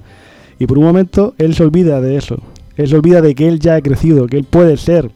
[0.58, 2.38] Y por un momento él se olvida de eso.
[2.80, 5.10] Él se olvida de que él ya ha crecido, que él puede ser,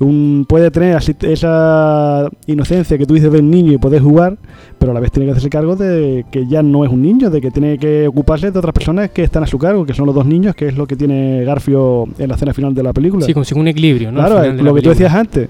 [0.00, 4.38] un, puede tener así- esa inocencia que tú dices del niño y poder jugar,
[4.78, 7.30] pero a la vez tiene que hacerse cargo de que ya no es un niño,
[7.30, 10.06] de que tiene que ocuparse de otras personas que están a su cargo, que son
[10.06, 12.92] los dos niños, que es lo que tiene Garfio en la escena final de la
[12.92, 13.26] película.
[13.26, 14.20] Sí, consigue un equilibrio, ¿no?
[14.20, 14.90] Claro, de lo que tú película.
[14.94, 15.48] decías antes.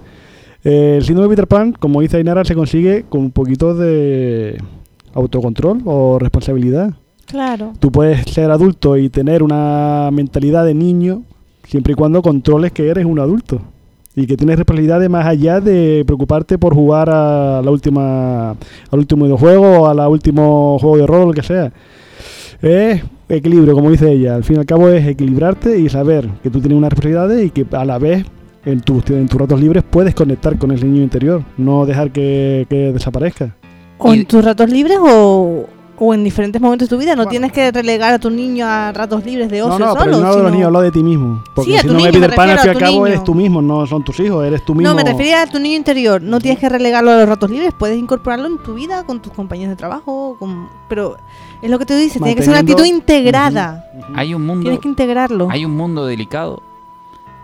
[0.65, 4.57] Eh, el síndrome de Peter Pan, como dice Ainara, se consigue con un poquito de
[5.15, 6.95] autocontrol o responsabilidad.
[7.27, 7.75] Claro.
[7.79, 11.23] Tú puedes ser adulto y tener una mentalidad de niño
[11.69, 13.61] siempre y cuando controles que eres un adulto
[14.17, 19.27] y que tienes responsabilidades más allá de preocuparte por jugar a la última al último
[19.27, 21.73] videojuego o a la último juego de rol o lo que sea.
[22.61, 24.35] Es equilibrio, como dice ella.
[24.35, 27.51] Al fin y al cabo es equilibrarte y saber que tú tienes unas responsabilidades y
[27.51, 28.25] que a la vez
[28.65, 32.67] en tus, en tus ratos libres puedes conectar con ese niño interior, no dejar que,
[32.69, 33.55] que desaparezca.
[33.99, 35.67] O en tus ratos libres o,
[36.01, 37.13] o en diferentes momentos de tu vida.
[37.13, 37.31] No Bueno.
[37.31, 40.05] tienes que relegar a tu niño a ratos libres de ocio No, no, solo.
[40.05, 41.43] pero no hablo de los niños, hablo de ti mismo.
[41.55, 42.69] Porque Sí, a si tu no me niño, Peter me Pan, al refiero fin y
[42.69, 43.07] a al tu cabo niño.
[43.15, 44.89] eres tú mismo, no son tus hijos, eres tú mismo.
[44.91, 46.23] No, me refería a tu niño interior.
[46.23, 47.73] No tienes que relegarlo a los ratos libres.
[47.79, 50.37] Puedes incorporarlo en tu vida con tus compañeros de trabajo.
[50.39, 50.69] Con...
[50.89, 51.17] Pero
[51.63, 52.19] es lo que te dice.
[52.19, 53.85] Tiene que ser una actitud integrada.
[53.99, 54.13] Ujú.
[54.15, 55.49] Hay un mundo, Tienes que integrarlo.
[55.51, 56.63] hay un mundo delicado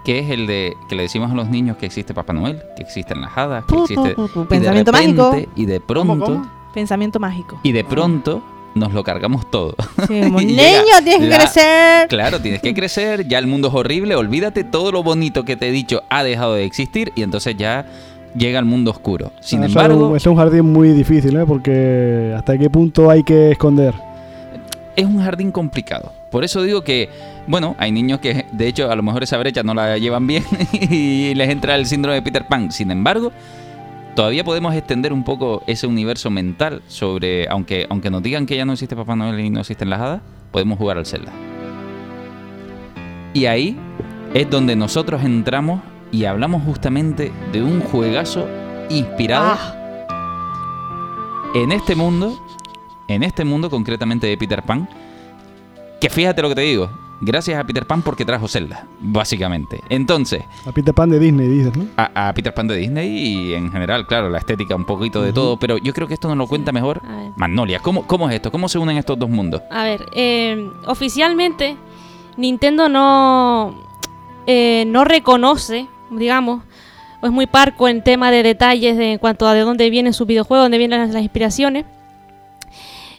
[0.04, 2.82] que es el de que le decimos a los niños que existe Papá Noel, que
[2.82, 4.40] existen las hadas, que existe pu, pu, pu.
[4.40, 5.50] y de Pensamiento repente, mágico.
[5.56, 6.46] y de ¿Cómo, pronto cómo?
[6.74, 7.58] Pensamiento mágico.
[7.62, 8.42] y de pronto
[8.74, 9.76] nos lo cargamos todo.
[10.08, 10.58] Sí, como, niño,
[11.04, 12.08] tienes que la- crecer.
[12.08, 15.68] Claro, tienes que crecer, ya el mundo es horrible, olvídate todo lo bonito que te
[15.68, 17.86] he dicho ha dejado de existir y entonces ya
[18.36, 19.30] llega el mundo oscuro.
[19.40, 21.44] Sin embargo, es, es un jardín muy difícil, ¿eh?
[21.46, 23.94] Porque hasta qué punto hay que esconder.
[24.96, 26.10] es un jardín complicado.
[26.30, 27.08] Por eso digo que,
[27.46, 30.42] bueno, hay niños que de hecho a lo mejor esa brecha no la llevan bien
[30.72, 32.72] y les entra el síndrome de Peter Pan.
[32.72, 33.30] Sin embargo,
[34.14, 38.64] todavía podemos extender un poco ese universo mental sobre, aunque, aunque nos digan que ya
[38.64, 41.32] no existe Papá Noel y no existen las hadas, podemos jugar al Zelda.
[43.32, 43.76] Y ahí
[44.32, 45.80] es donde nosotros entramos
[46.12, 48.46] y hablamos justamente de un juegazo
[48.88, 49.74] inspirado Ah,
[51.54, 52.38] en este mundo,
[53.08, 54.88] en este mundo concretamente de Peter Pan,
[56.00, 56.90] que fíjate lo que te digo,
[57.20, 59.80] gracias a Peter Pan porque trajo Zelda, básicamente.
[59.88, 61.86] Entonces, A Peter Pan de Disney, dices, ¿no?
[61.96, 65.32] a, a Peter Pan de Disney y en general, claro, la estética, un poquito de
[65.32, 67.02] todo, pero yo creo que esto nos lo cuenta mejor.
[67.36, 67.80] Magnolia.
[67.80, 68.50] ¿Cómo, ¿Cómo es esto?
[68.52, 69.62] ¿Cómo se unen estos dos mundos?
[69.70, 71.76] A ver, eh, oficialmente
[72.36, 73.74] Nintendo no,
[74.46, 76.62] eh, no reconoce, digamos,
[77.20, 80.12] o es muy parco en tema de detalles de, en cuanto a de dónde vienen
[80.12, 81.84] sus videojuegos, dónde vienen las, las inspiraciones.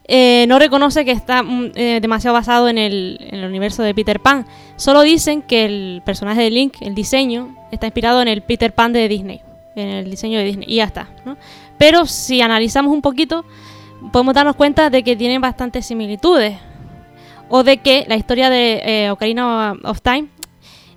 [0.07, 3.93] Eh, no reconoce que está mm, eh, demasiado basado en el, en el universo de
[3.95, 4.45] Peter Pan.
[4.75, 8.93] Solo dicen que el personaje de Link, el diseño, está inspirado en el Peter Pan
[8.93, 9.41] de Disney,
[9.75, 11.09] en el diseño de Disney, y ya está.
[11.77, 13.45] Pero si analizamos un poquito,
[14.11, 16.57] podemos darnos cuenta de que tienen bastantes similitudes.
[17.49, 20.27] O de que la historia de eh, Ocarina of Time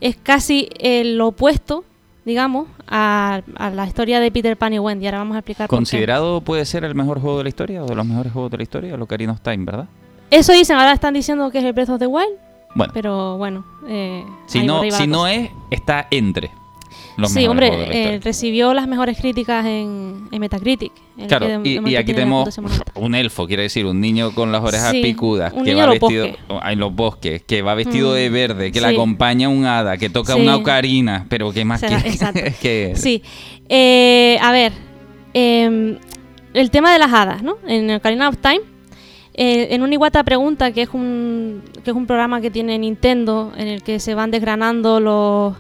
[0.01, 1.85] es casi el opuesto,
[2.29, 5.07] digamos, a, a la historia de Peter Pan y Wendy.
[5.07, 5.79] Ahora vamos a explicar por qué.
[5.79, 8.57] ¿Considerado puede ser el mejor juego de la historia o de los mejores juegos de
[8.59, 8.97] la historia?
[8.97, 9.87] Lo Ocarina of Time, ¿verdad?
[10.31, 12.37] Eso dicen, ahora están diciendo que es el Breath of the Wild,
[12.75, 13.65] Bueno, pero bueno.
[13.89, 16.51] eh, si no, si no es, está entre
[17.19, 20.93] los sí, mejores hombre, eh, recibió las mejores críticas en, en Metacritic.
[21.27, 22.49] Claro, que de- de y, aquí tenemos
[22.95, 26.29] un elfo, quiere decir, un niño con las orejas Sí, picudas, que va vestido
[26.65, 30.09] en los bosques, que va vestido Mm, de verde, que le acompaña un hada, que
[30.11, 32.41] toca una ocarina, pero que más Será- que, exacto.
[32.63, 33.23] que- Sí.
[33.69, 34.73] Eh, a ver,
[35.35, 35.99] em,
[36.55, 37.57] el tema de las hadas, ¿no?
[37.67, 38.61] En Ocarina of Time,
[39.35, 43.53] eh, en un Iwata pregunta, que es un, que es un programa que tiene Nintendo,
[43.57, 45.55] en el que se van desgranando los,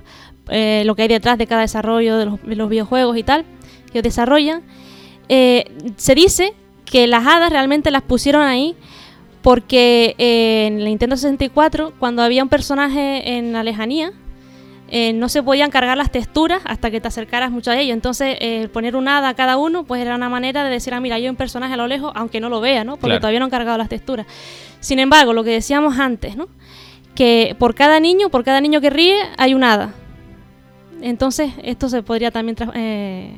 [0.51, 3.44] eh, lo que hay detrás de cada desarrollo de los, de los videojuegos y tal,
[3.92, 4.62] que desarrollan,
[5.28, 5.64] eh,
[5.96, 8.74] se dice que las hadas realmente las pusieron ahí
[9.42, 14.12] porque eh, en la Nintendo 64, cuando había un personaje en la lejanía,
[14.90, 17.92] eh, no se podían cargar las texturas hasta que te acercaras mucho a ello.
[17.92, 21.01] Entonces, eh, poner un hada a cada uno, pues era una manera de decir, ah,
[21.01, 22.92] mira, hay un personaje a lo lejos, aunque no lo vea, ¿no?
[22.92, 23.20] Porque Claro.
[23.20, 24.26] todavía no han cargado las texturas.
[24.80, 26.49] Sin embargo, lo que decíamos antes, ¿no?
[27.14, 29.94] Que por cada niño, por cada niño que ríe, hay un hada.
[31.01, 33.36] Entonces, esto se podría también eh,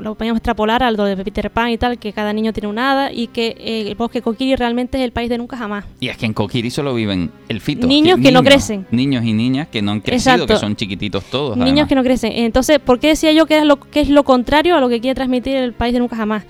[0.00, 3.12] lo podríamos extrapolar al de Peter Pan y tal, que cada niño tiene un hada
[3.12, 5.84] y que eh, el bosque Kokiri realmente es el país de nunca jamás.
[6.00, 7.88] Y es que en Kokiri solo viven elfitos.
[7.88, 8.86] Niños que no crecen.
[8.90, 10.54] Niños y niñas que no han crecido, Exacto.
[10.54, 11.56] que son chiquititos todos.
[11.56, 11.88] Niños además.
[11.88, 12.32] que no crecen.
[12.34, 15.00] Entonces, ¿por qué decía yo que es lo, que es lo contrario a lo que
[15.00, 16.44] quiere transmitir el país de nunca jamás?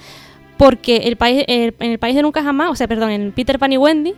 [0.56, 3.58] Porque el país, el- en el país de nunca jamás, o sea, perdón, en Peter
[3.58, 4.12] Pan y Wendy,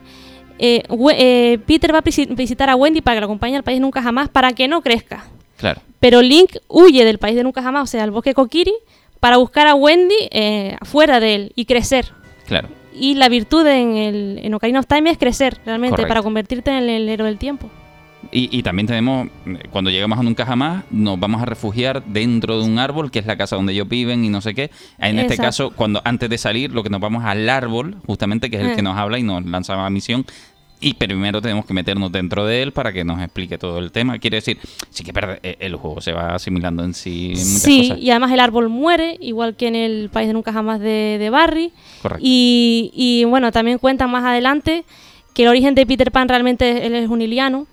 [0.58, 3.62] eh, We- eh, Peter va a visi- visitar a Wendy para que lo acompañe al
[3.62, 5.24] país de nunca jamás para que no crezca.
[5.56, 5.80] Claro.
[6.00, 8.74] Pero Link huye del país de nunca jamás, o sea, al bosque Kokiri,
[9.20, 12.12] para buscar a Wendy eh, fuera de él y crecer.
[12.46, 12.68] Claro.
[12.94, 16.08] Y la virtud en, el, en Ocarina of Time es crecer, realmente, Correcto.
[16.08, 17.68] para convertirte en el héroe del tiempo.
[18.32, 19.28] Y, y también tenemos,
[19.70, 23.26] cuando lleguemos a Nunca Jamás, nos vamos a refugiar dentro de un árbol, que es
[23.26, 24.70] la casa donde ellos viven y no sé qué.
[24.98, 28.56] En este caso, cuando antes de salir, lo que nos vamos al árbol, justamente, que
[28.56, 28.76] es el Eh.
[28.76, 30.24] que nos habla y nos lanza la misión.
[30.78, 34.18] Y primero tenemos que meternos dentro de él para que nos explique todo el tema.
[34.18, 34.58] Quiere decir,
[34.90, 35.12] sí que
[35.42, 37.98] eh, el juego se va asimilando en sí en muchas Sí, cosas.
[38.02, 41.30] y además el árbol muere, igual que en el país de nunca jamás de, de
[41.30, 41.72] Barry.
[42.02, 42.22] Correcto.
[42.22, 44.84] Y, y, bueno, también cuentan más adelante
[45.34, 47.66] que el origen de Peter Pan realmente él es un iliano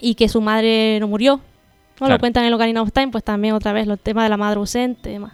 [0.00, 1.36] y que su madre no murió.
[1.36, 1.42] ¿no?
[1.98, 2.14] Claro.
[2.14, 4.36] Lo cuentan en el Ocarina of Time, pues también otra vez los temas de la
[4.36, 5.32] madre ausente y demás.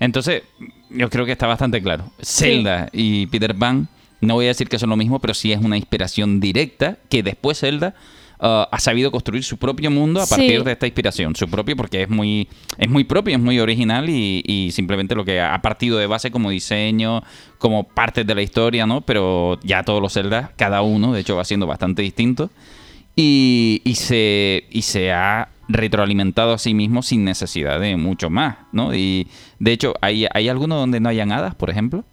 [0.00, 0.42] Entonces,
[0.90, 2.10] yo creo que está bastante claro.
[2.22, 3.88] Zelda y Peter Pan,
[4.20, 7.22] no voy a decir que son lo mismo, pero sí es una inspiración directa que
[7.22, 7.94] después Zelda
[8.40, 10.34] ah, ha sabido construir su propio mundo a Sí.
[10.36, 11.34] partir de esta inspiración.
[11.36, 15.24] Su propio porque es muy, es muy propio, es muy original y, y simplemente lo
[15.24, 17.22] que ha partido de base como diseño,
[17.58, 19.00] como partes de la historia, ¿no?
[19.02, 22.50] Pero ya todos los Zelda, cada uno, de hecho, va siendo bastante distinto.
[23.16, 28.56] Y, y se, y se ha retroalimentado a sí mismo sin necesidad de mucho más,
[28.72, 28.94] ¿no?
[28.94, 29.26] Y
[29.58, 32.04] de hecho, ¿hay, ¿hay alguno donde no hayan hadas, por ejemplo?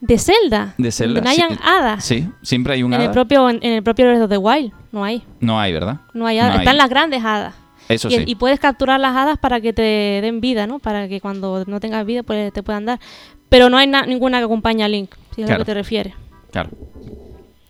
[0.00, 0.74] De Zelda.
[0.78, 1.62] De Zelda, donde no hayan sí.
[1.64, 2.04] hadas.
[2.04, 3.06] Sí, siempre hay un En hada.
[3.08, 4.72] el propio, en, en el propio Breath of the Wild.
[4.92, 5.22] No hay.
[5.40, 6.00] No hay, ¿verdad?
[6.14, 6.52] No hay hadas.
[6.54, 6.64] No hay.
[6.64, 7.54] Están las grandes hadas.
[7.88, 8.24] Eso y, sí.
[8.26, 9.82] y puedes capturar las hadas para que te
[10.22, 10.78] den vida, ¿no?
[10.78, 13.00] Para que cuando no tengas vida pues te puedan dar.
[13.48, 15.74] Pero no hay na- ninguna que acompañe a Link, si es a lo que te
[15.74, 16.14] refieres.
[16.52, 16.70] Claro.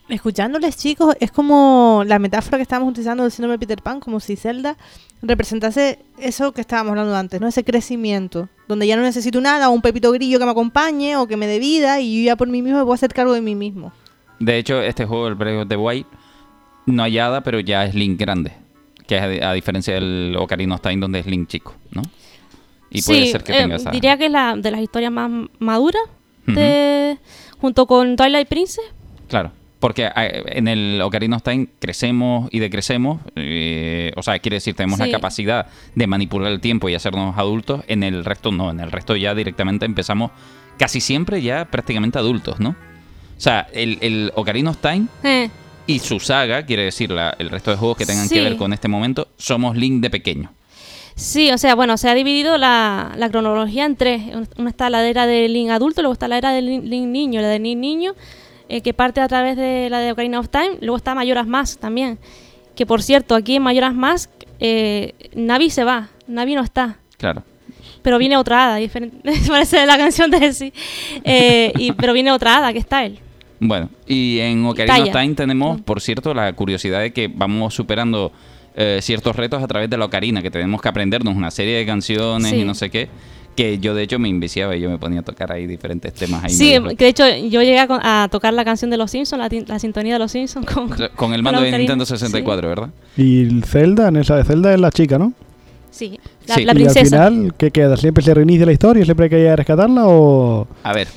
[0.09, 4.20] Escuchándoles, chicos, es como la metáfora que estábamos utilizando del síndrome de Peter Pan, como
[4.20, 4.76] si Zelda
[5.23, 7.49] representase eso que estábamos hablando antes, ¿no?
[7.49, 11.27] Ese crecimiento, donde ya no necesito nada, o un pepito grillo que me acompañe o
[11.27, 13.41] que me dé vida y yo ya por mí mismo me puedo hacer cargo de
[13.41, 13.93] mí mismo.
[14.39, 16.07] De hecho, este juego, el Breath of the Wild,
[16.87, 18.53] no hay hada, pero ya es Link grande.
[19.07, 22.03] Que es a, a diferencia del Ocarina of Time, donde es Link chico, ¿no?
[22.91, 23.91] Y puede sí, ser que eh, tenga esa...
[23.91, 26.03] diría que es la de las historias más maduras,
[26.47, 27.19] de,
[27.61, 28.85] junto con Twilight Princess.
[29.29, 29.51] Claro,
[29.81, 34.74] porque eh, en el Ocarina of Time crecemos y decrecemos, eh, o sea, quiere decir,
[34.74, 38.81] tenemos la capacidad de manipular el tiempo y hacernos adultos, en el resto no, en
[38.81, 40.31] el resto ya directamente empezamos
[40.79, 42.70] casi siempre ya prácticamente adultos, ¿no?
[42.70, 45.49] O sea, el, el Ocarina of Time Eh,
[45.87, 48.72] y su saga, quiere decir la- el resto de juegos que tengan que ver con
[48.72, 50.53] este momento, somos Link de pequeño.
[51.14, 54.22] Sí, o sea, bueno, se ha dividido la, la cronología en tres.
[54.57, 57.49] Una está la era del Link adulto, luego está la era Link, Link niño, la
[57.49, 58.14] de Link niño,
[58.69, 60.79] eh, que parte a través de la de Ocarina of Time.
[60.81, 62.19] Luego está Mayoras Mask también.
[62.75, 66.99] Que por cierto, aquí en Mayoras Mask, eh, Navi se va, Navi no está.
[67.16, 67.43] Claro.
[68.03, 69.19] Pero viene otra hada, diferente.
[69.49, 70.73] parece la canción de sí.
[71.25, 73.19] Eh, y, pero viene otra hada, que está él.
[73.61, 75.11] Bueno, y en Ocarina of.
[75.11, 75.83] Time tenemos, Mm.
[75.83, 78.31] por cierto, la curiosidad de que vamos superando
[78.77, 81.85] eh, ciertos retos a través de la Ocarina, que tenemos que aprendernos una serie de
[81.87, 82.61] canciones Sí.
[82.61, 83.09] y no sé qué,
[83.59, 86.45] que yo de hecho me inviciaba y yo me ponía a tocar ahí diferentes temas
[86.45, 86.51] ahí.
[86.51, 89.41] Sí, que de hecho yo llegué a, con- a tocar la canción de los Simpsons,
[89.43, 90.89] la, la sintonía de los Simpsons con.
[90.89, 92.91] Con el con mando la de Ocarina, Nintendo 64, ¿verdad?
[93.17, 95.33] Y el Zelda, en esa de Zelda es la chica, ¿no?
[95.91, 96.65] Sí, la, Sí.
[96.65, 97.27] la Y princesa.
[97.27, 97.97] al final, ¿qué queda?
[97.97, 99.05] ¿Siempre se reinicia la historia?
[99.05, 100.07] ¿Siempre hay que ir a rescatarla?
[100.07, 101.09] ¿O A ver,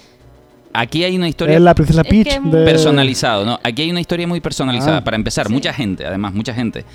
[0.73, 2.27] aquí hay una historia es la princesa Es Peach?
[2.27, 3.59] que es de- personalizado, ¿no?
[3.63, 4.97] Aquí hay una historia muy personalizada.
[4.97, 5.03] Ah.
[5.03, 5.53] Para empezar, Sí.
[5.53, 6.85] mucha gente, además, mucha gente.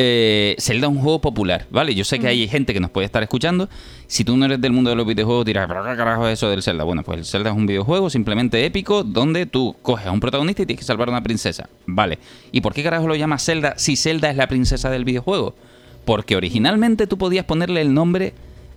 [0.00, 1.92] Eh, Zelda es un juego popular, ¿vale?
[1.92, 3.68] Yo sé que hay gente que nos puede estar escuchando.
[4.06, 6.48] Si tú no eres del mundo de los videojuegos, dirás, ¿pero qué carajo es eso
[6.48, 6.84] del Zelda?
[6.84, 10.62] Bueno, pues el Zelda es un videojuego simplemente épico donde tú coges a un protagonista
[10.62, 11.68] y tienes que salvar a una princesa.
[11.86, 12.20] Vale.
[12.52, 15.56] ¿Y por qué carajo lo llamas Zelda si Zelda es la princesa del videojuego?
[16.04, 18.34] Porque originalmente tú podías ponerle el nombre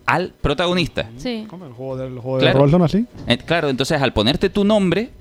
[0.08, 1.08] al protagonista.
[1.18, 1.46] Sí.
[1.48, 1.68] ¿Cómo?
[1.68, 2.54] ¿El juego del juego Claro.
[2.58, 3.06] de rol son así?
[3.28, 5.12] Eh, claro, entonces al ponerte tu nombre,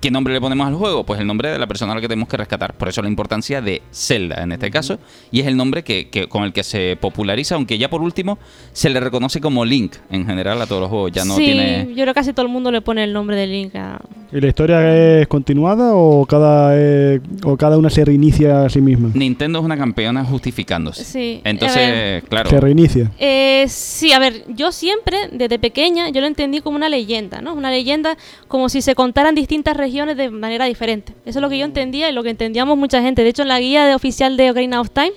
[0.00, 1.04] ¿qué nombre le ponemos al juego?
[1.04, 2.74] Pues el nombre de la persona a la que tenemos que rescatar.
[2.74, 4.98] Por eso la importancia de Zelda en este caso.
[5.30, 8.38] Y es el nombre que, que- con el que se populariza, aunque ya por último
[8.72, 11.12] se le reconoce como Link en general a todos los juegos.
[11.12, 11.86] Ya no sí, tiene.
[11.88, 14.00] yo creo que casi todo el mundo le pone el nombre de Link a...
[14.32, 18.80] ¿Y la historia es continuada o cada, eh, o cada una se reinicia a sí
[18.80, 19.10] misma?
[19.14, 21.04] Nintendo es una campeona justificándose.
[21.04, 22.22] Sí, a Entonces, ver.
[22.24, 22.48] claro.
[22.50, 23.10] Se reinicia.
[23.18, 27.54] Eh, sí, a ver, yo siempre, desde pequeña, yo lo entendí como una leyenda, ¿no?
[27.54, 28.16] Una leyenda
[28.46, 31.12] como si se contaran distintas regiones de manera diferente.
[31.24, 33.22] Eso es lo que yo entendía y lo que entendíamos mucha gente.
[33.22, 35.12] De hecho, en la guía de oficial de Ocarina of Time,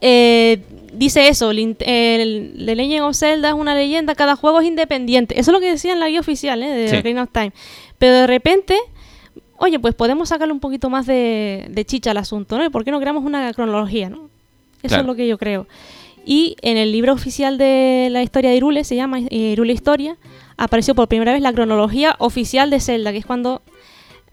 [0.00, 0.62] eh,
[0.92, 5.38] dice eso, el, el- The Legend of Zelda es una leyenda, cada juego es independiente.
[5.38, 6.68] Eso es lo que decía en la guía oficial ¿eh?
[6.68, 6.96] de Sí.
[6.96, 7.52] Ocarina of Time.
[7.98, 8.76] Pero de repente,
[9.58, 12.64] oye, pues podemos sacarle un poquito más de, de chicha al asunto, ¿no?
[12.64, 14.28] ¿Y por qué no creamos una cronología, no?
[14.82, 15.02] Eso Claro.
[15.02, 15.66] es lo que yo creo.
[16.26, 20.16] Y en el libro oficial de la historia de Irule, se llama eh, Irule Historia,
[20.56, 23.62] apareció por primera vez la cronología oficial de Zelda, que es cuando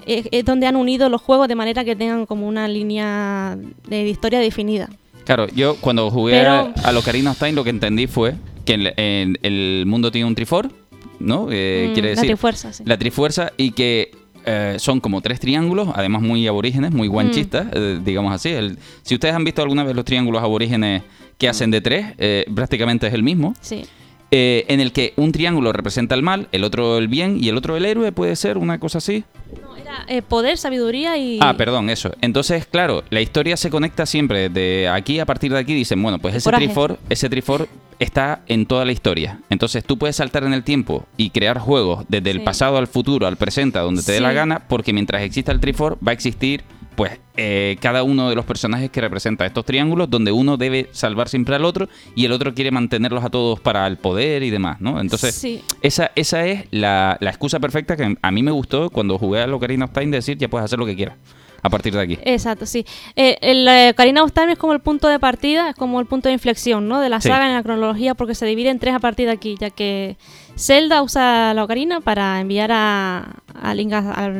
[0.05, 3.57] eh, es donde han unido los juegos de manera que tengan como una línea
[3.87, 4.89] de historia definida.
[5.25, 8.73] Claro, yo cuando jugué Pero- a, a Ocarina of Time lo que entendí fue que
[8.73, 10.71] el, el- el mundo tiene un trifor,
[11.19, 11.47] ¿no?
[11.51, 12.83] Eh, Mm, quiere la Trifuerza, sí.
[12.85, 14.11] La Trifuerza y que
[14.45, 18.49] eh, son como tres triángulos, además muy aborígenes, muy guanchistas, eh, digamos así.
[18.49, 21.03] El- si ustedes han visto alguna vez los triángulos aborígenes
[21.37, 22.07] que hacen de tres,
[22.55, 23.53] prácticamente es el mismo.
[23.61, 23.83] Sí.
[24.31, 27.57] Eh, en el que un triángulo representa el mal, el otro el bien y el
[27.57, 29.25] otro el héroe, puede ser una cosa así.
[29.61, 31.37] No, era eh, poder, sabiduría y...
[31.41, 32.13] Ah, perdón, eso.
[32.21, 36.17] Entonces, claro, la historia se conecta siempre de aquí a partir de aquí dicen, bueno,
[36.19, 36.65] pues ese Coraje.
[36.65, 37.67] trifor, ese trifor
[37.99, 39.39] está en toda la historia.
[39.49, 43.27] Entonces, tú puedes saltar en el tiempo y crear juegos desde el pasado al futuro,
[43.27, 46.13] al presente, a donde te dé la gana, porque mientras exista el trifor va a
[46.13, 46.63] existir
[46.95, 51.29] pues eh, cada uno de los personajes que representa estos triángulos donde uno debe salvar
[51.29, 54.81] siempre al otro y el otro quiere mantenerlos a todos para el poder y demás,
[54.81, 54.99] ¿no?
[54.99, 55.61] Entonces, Sí.
[55.81, 59.55] esa, esa es la, la excusa perfecta que a mí me gustó cuando jugué a
[59.55, 61.15] Ocarina of Time de decir ya puedes hacer lo que quieras
[61.63, 62.17] a partir de aquí.
[62.23, 62.85] Exacto, sí.
[63.15, 66.07] Eh, el eh, Ocarina of Time es como el punto de partida, es como el
[66.07, 66.99] punto de inflexión, ¿no?
[66.99, 67.29] De la Sí.
[67.29, 70.17] saga en la cronología, porque se divide en tres a partir de aquí, ya que
[70.57, 74.31] Zelda usa la Ocarina para enviar a, a Link a,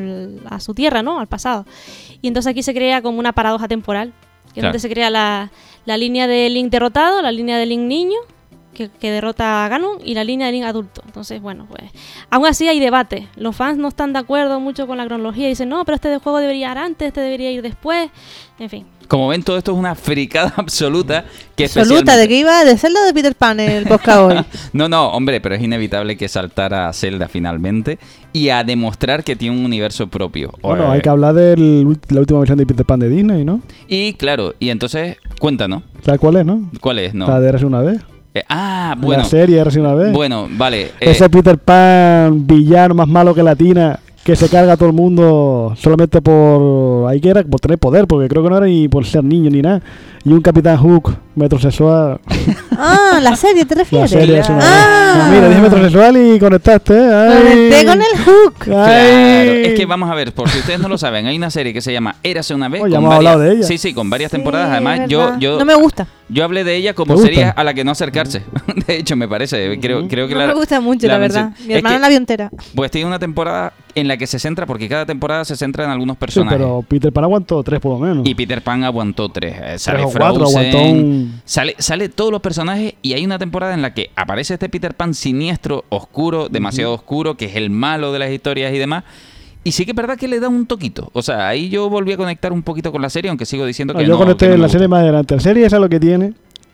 [0.49, 1.19] a su tierra, ¿no?
[1.19, 1.65] Al pasado.
[2.21, 4.13] Y entonces aquí se crea como una paradoja temporal,
[4.53, 4.67] que Claro.
[4.69, 5.51] donde se crea la,
[5.85, 8.17] la línea de Link derrotado, la línea de Link niño,
[8.73, 11.01] que, que derrota a Ganon, y la línea de Link adulto.
[11.05, 11.83] Entonces, bueno, pues
[12.29, 13.27] aún así hay debate.
[13.35, 15.47] Los fans no están de acuerdo mucho con la cronología.
[15.47, 18.09] Dicen, no, pero este de juego debería ir antes, este debería ir después.
[18.59, 21.25] En fin, Como ven, todo esto es una fricada absoluta
[21.57, 22.63] que Absoluta, ¿de qué iba?
[22.63, 24.45] ¿De Zelda o de Peter Pan el podcast hoy?
[24.71, 27.99] No, no, hombre, pero es inevitable que saltara a Zelda finalmente
[28.31, 30.53] y a demostrar que tiene un universo propio.
[30.61, 31.57] Bueno, Eh, hay que hablar de
[32.07, 33.59] la última versión de Peter Pan de Disney, ¿no?
[33.89, 36.71] Y claro, y entonces, cuéntanos, ¿Sabes cuál es, no?
[36.79, 37.13] ¿cuál es?
[37.13, 37.27] No.
[37.27, 37.99] La de Érase una vez.
[38.33, 39.23] Eh, ah, bueno.
[39.23, 40.13] La serie una vez.
[40.13, 40.83] Bueno, vale.
[40.83, 44.87] eh, Ese Peter Pan villano más malo que la tina que se carga a todo
[44.89, 48.67] el mundo solamente por ahí que era por tener poder porque creo que no era
[48.67, 49.81] ni por ser niño ni nada
[50.23, 52.19] y un Capitán Hook metrosexual
[52.77, 54.11] Ah, la serie, ¿te la refieres?
[54.11, 55.29] serie es una Ah.
[55.31, 56.93] mira dije metrosexual y conectaste.
[56.97, 57.37] Ay.
[57.43, 58.53] Conecté con el hook.
[58.59, 61.73] Claro, es que vamos a ver, por si ustedes no lo saben, hay una serie
[61.73, 62.81] que se llama Érase una vez.
[62.81, 63.67] Oh, ya con hemos varias- hablado de ella.
[63.67, 64.69] Sí, sí, con varias Sí, temporadas.
[64.71, 66.07] Además, yo, yo, No me gusta.
[66.31, 68.43] Yo hablé de ella como serie a la que no acercarse.
[68.87, 69.79] De hecho, me parece.
[69.79, 71.49] Creo, creo que No la, me gusta mucho, la, verdad.
[71.49, 72.49] mención- Mi Es hermana que, la vio entera.
[72.75, 75.91] Pues tiene una temporada en la que se centra, porque cada temporada se centra en
[75.91, 76.57] algunos Sí, personajes.
[76.57, 79.55] pero Peter Pan aguantó tres por lo menos Y Peter Pan aguantó tres.
[79.61, 83.25] Eh, Sale tres o cuatro Frozen, aguantó un Sale, sale todos los personajes y hay
[83.25, 87.55] una temporada en la que aparece este Peter Pan siniestro, oscuro, demasiado oscuro, que es
[87.55, 89.03] el malo de las historias y demás.
[89.63, 91.09] Y sí que es verdad que le da un toquito.
[91.13, 93.93] O sea, ahí yo volví a conectar un poquito con la serie, aunque sigo diciendo
[93.93, 94.17] No, que yo no.
[94.19, 95.35] conecté que no me la serie más adelante.
[95.35, 96.33] La serie esa lo que tiene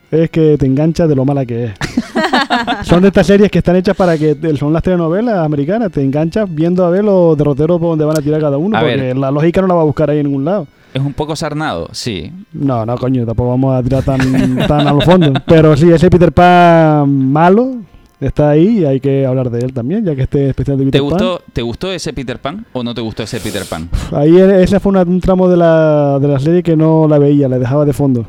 [0.09, 1.71] es que te engancha de lo mala que es.
[2.88, 5.91] son de estas series que están hechas para que son las telenovelas americanas.
[5.91, 8.77] Te enganchas viendo a ver los derroteros por donde van a tirar cada uno.
[8.77, 9.17] A porque ver.
[9.17, 10.65] la lógica no la va a buscar ahí en ningún lado.
[10.93, 12.31] Es un poco sarnado, sí.
[12.53, 14.19] No, no, coño, tampoco vamos a tirar tan,
[14.67, 15.33] tan a lo fondo.
[15.45, 17.75] Pero sí, ese Peter Pan malo
[18.20, 20.91] está ahí y hay que hablar de él también, ya que este especial de ¿Te
[20.91, 21.09] Peter Pan.
[21.09, 23.89] gustó, ¿Te gustó ese Peter Pan o no te gustó ese Peter Pan?
[24.11, 27.47] Ahí ese fue una- un tramo de la, de la serie que no la veía,
[27.47, 28.26] la dejaba de fondo.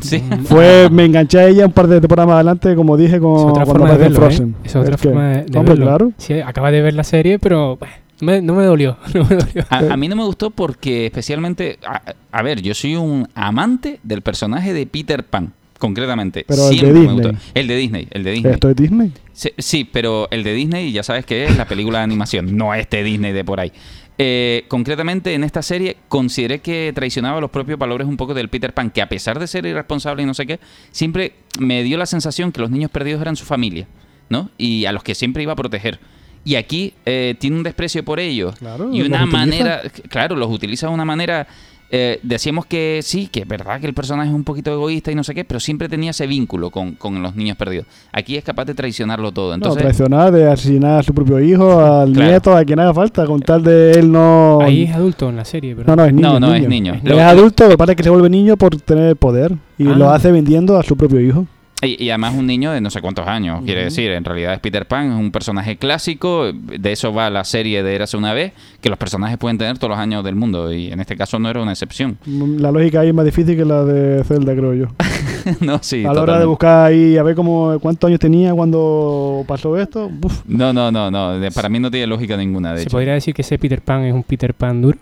[0.00, 0.22] Sí.
[0.44, 3.50] Fue, me enganché a ella un par de temporadas más adelante, como dije, Es con
[3.50, 4.10] otra forma de ¿eh?
[4.10, 4.54] Frozen.
[4.62, 5.86] Es otra Es que- forma de, de hombre, verlo.
[5.86, 6.12] claro.
[6.18, 7.88] Sí, acaba de ver la serie, pero bah,
[8.20, 8.98] no me, no me dolió.
[9.14, 9.64] No me dolió.
[9.70, 13.98] A, a mí no me gustó porque especialmente, a, a ver, yo soy un amante
[14.02, 16.44] del personaje de Peter Pan, concretamente.
[16.46, 17.14] Pero el de Disney.
[17.14, 17.32] gustó.
[17.54, 18.54] El de Disney, el de Disney.
[18.54, 19.12] ¿Esto es Disney?
[19.32, 22.74] Sí, sí, pero el de Disney ya sabes que es la película de animación, no
[22.74, 23.72] este Disney de por ahí.
[24.18, 28.72] Eh, concretamente en esta serie consideré que traicionaba los propios valores un poco del Peter
[28.72, 30.58] Pan, que a pesar de ser irresponsable y no sé qué,
[30.90, 33.86] siempre me dio la sensación que los niños perdidos eran su familia,
[34.30, 34.50] ¿no?
[34.56, 36.00] Y a los que siempre iba a proteger.
[36.44, 38.54] Y aquí eh, tiene un desprecio por ellos.
[38.56, 39.38] Claro, y una utiliza.
[39.38, 41.46] manera, claro, los utiliza de una manera...
[41.90, 45.14] eh, decíamos que sí, que es verdad que el personaje es un poquito egoísta y
[45.14, 47.86] no sé qué, pero siempre tenía ese vínculo con, con los niños perdidos.
[48.12, 49.48] Aquí es capaz de traicionarlo todo.
[49.50, 52.30] no, Entonces, traicionar, de asesinar a su propio hijo, al Claro.
[52.30, 54.58] nieto, a quien haga falta, con tal de él no...
[54.62, 56.28] Ahí es adulto en la serie, pero No, no, es niño.
[56.32, 57.00] No, no, es niño.
[57.04, 59.94] Es adulto, lo que pasa es que se vuelve niño por tener poder y Ah.
[59.96, 61.46] lo hace vendiendo a su propio hijo.
[61.82, 64.60] Y, y además un niño de no sé cuántos años, quiere decir, en realidad es
[64.60, 68.52] Peter Pan, es un personaje clásico, de eso va la serie de Érase una vez,
[68.80, 71.50] que los personajes pueden tener todos los años del mundo, y en este caso no
[71.50, 72.16] era una excepción.
[72.26, 74.86] La lógica ahí es más difícil que la de Zelda, creo yo.
[75.60, 79.44] no, sí, a la hora de buscar ahí a ver cómo cuántos años tenía cuando
[79.46, 82.82] pasó esto, uf, No, no, no, no, para mí no tiene lógica ninguna, de se
[82.84, 82.90] hecho.
[82.92, 84.98] podría decir que ese Peter Pan es un Peter Pan duro.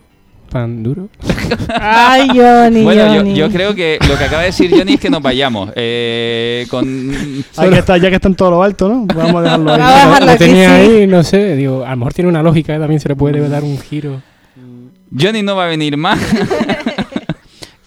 [0.50, 1.08] Pan duro.
[1.80, 3.34] Ay, Johnny, Bueno, yo, Johnny.
[3.34, 5.70] yo creo que lo que acaba de decir Johnny es que nos vayamos.
[5.74, 6.86] Eh, con...
[7.56, 9.06] hay que estar, ya que está en todo lo alto, ¿no?
[9.06, 9.78] Vamos a dejarlo ahí.
[9.80, 10.74] Vamos a dejarlo Lo tenía sí.
[10.92, 13.62] ahí, no sé, digo, a lo mejor tiene una lógica, también se le puede dar
[13.64, 14.20] un giro.
[15.18, 16.18] Johnny no va a venir más.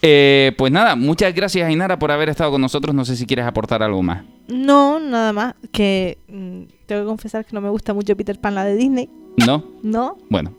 [0.00, 2.94] Eh, pues nada, muchas gracias Ainara por haber estado con nosotros.
[2.94, 4.22] No sé si quieres aportar algo más.
[4.46, 5.54] No, nada más.
[5.72, 9.10] Que mm, tengo que confesar que no me gusta mucho Peter Pan, la de Disney.
[9.44, 9.64] ¿No?
[9.82, 10.16] No.
[10.30, 10.52] Bueno,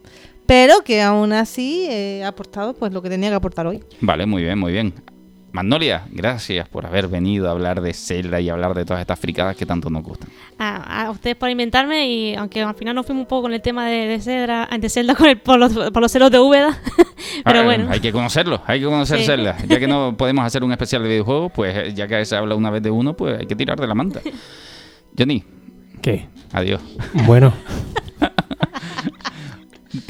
[0.49, 3.83] Pero que aún así he aportado pues lo que tenía que aportar hoy.
[4.01, 4.93] vale, muy bien, muy bien.
[5.51, 9.55] Magnolia, gracias por haber venido a hablar de Zelda y hablar de todas estas fricadas
[9.55, 10.29] que tanto nos gustan.
[10.57, 13.61] A, a ustedes por inventarme y aunque al final nos fuimos un poco con el
[13.61, 16.79] tema de, de Cedra, de Zelda con el, por, los, por los celos de Úbeda.
[17.45, 17.87] Pero Ah, bueno.
[17.91, 19.25] Hay que conocerlo, hay que conocer Sí.
[19.25, 19.55] Zelda.
[19.67, 22.55] Ya que no podemos hacer un especial de videojuegos, pues eh, ya que se habla
[22.55, 24.21] una vez de uno, pues hay que tirar de la manta.
[25.17, 25.43] Johnny,
[26.01, 26.27] ¿Qué?
[26.53, 26.81] adiós.
[27.25, 27.53] Bueno,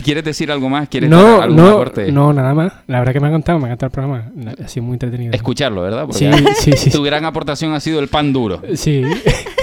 [0.10, 0.90] ¿Quieres decir algo más?
[0.90, 2.12] ¿Quieres dar no, algún no, aporte?
[2.12, 2.74] no, nada más.
[2.88, 4.32] La verdad que me ha encantado, me ha encantado el programa.
[4.60, 5.34] Ha sido muy entretenido.
[5.34, 6.08] Escucharlo, ¿verdad?
[6.10, 6.90] Sí, Porque sí, sí.
[6.90, 8.60] tu gran aportación ha sido el pan duro.
[8.74, 9.04] Sí.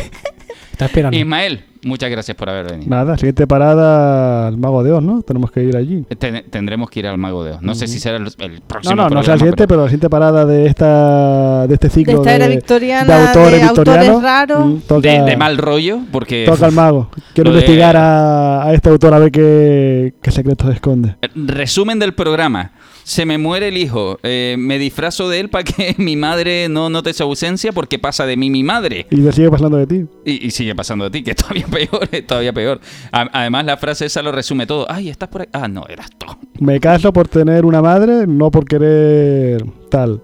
[0.70, 1.16] Está esperando.
[1.18, 2.91] Ismael, muchas gracias por haber venido.
[2.91, 5.22] Nada, siguiente parada al Mago de Oz, ¿no?
[5.22, 6.05] Tenemos que ir allí.
[6.18, 7.62] Ten- tendremos que ir al Mago de Oz.
[7.62, 9.68] No sé si será el, el No, próximo no, no programa, sea el siguiente, pero-
[9.68, 13.68] pero la siguiente parada de esta de este De ciclo de, de autores de victorianos.
[13.68, 14.66] autores raros.
[14.66, 17.11] mm, toca, de, de mal rollo, porque toca al mago.
[17.34, 21.16] Quiero de- investigar a, a este autor a ver qué, qué secretos esconde.
[21.34, 22.72] Resumen del programa.
[23.05, 24.18] Se me muere el hijo.
[24.24, 28.26] Eh, me disfrazo de él para que mi madre no note su ausencia porque pasa
[28.26, 29.07] de mí mi madre.
[29.11, 30.05] Y te sigue pasando de ti.
[30.24, 32.81] Y, y sigue pasando de ti, que todavía peor, es todavía peor.
[33.12, 34.87] A- además, la frase esa lo resume todo.
[34.89, 35.49] Ay, estás por ahí.
[35.53, 36.27] Ah, no, eras tú.
[36.61, 40.20] Me caso por tener una madre, no por querer tal.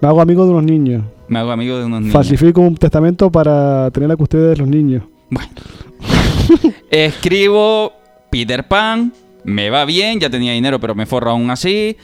[0.00, 1.04] Me hago amigo de unos niños.
[1.28, 2.12] Me hago amigo de unos niños.
[2.12, 5.02] Falsifico un testamento para tener la custodia de los niños.
[6.90, 7.92] Escribo
[8.30, 9.12] Peter Pan,
[9.44, 11.96] me va bien, ya tenía dinero, pero me forro aún así.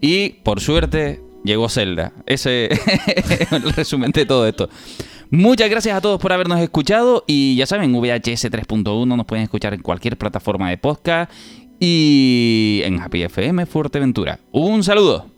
[0.00, 2.12] Y por suerte llegó Zelda.
[2.26, 2.68] Ese
[3.06, 4.68] es el resumen de todo esto.
[5.34, 9.74] Muchas gracias a todos por habernos escuchado y ya saben, VHS 3.1 nos pueden escuchar
[9.74, 11.28] en cualquier plataforma de podcast
[11.80, 14.38] y en Happy FM Fuerteventura.
[14.52, 15.33] Un saludo.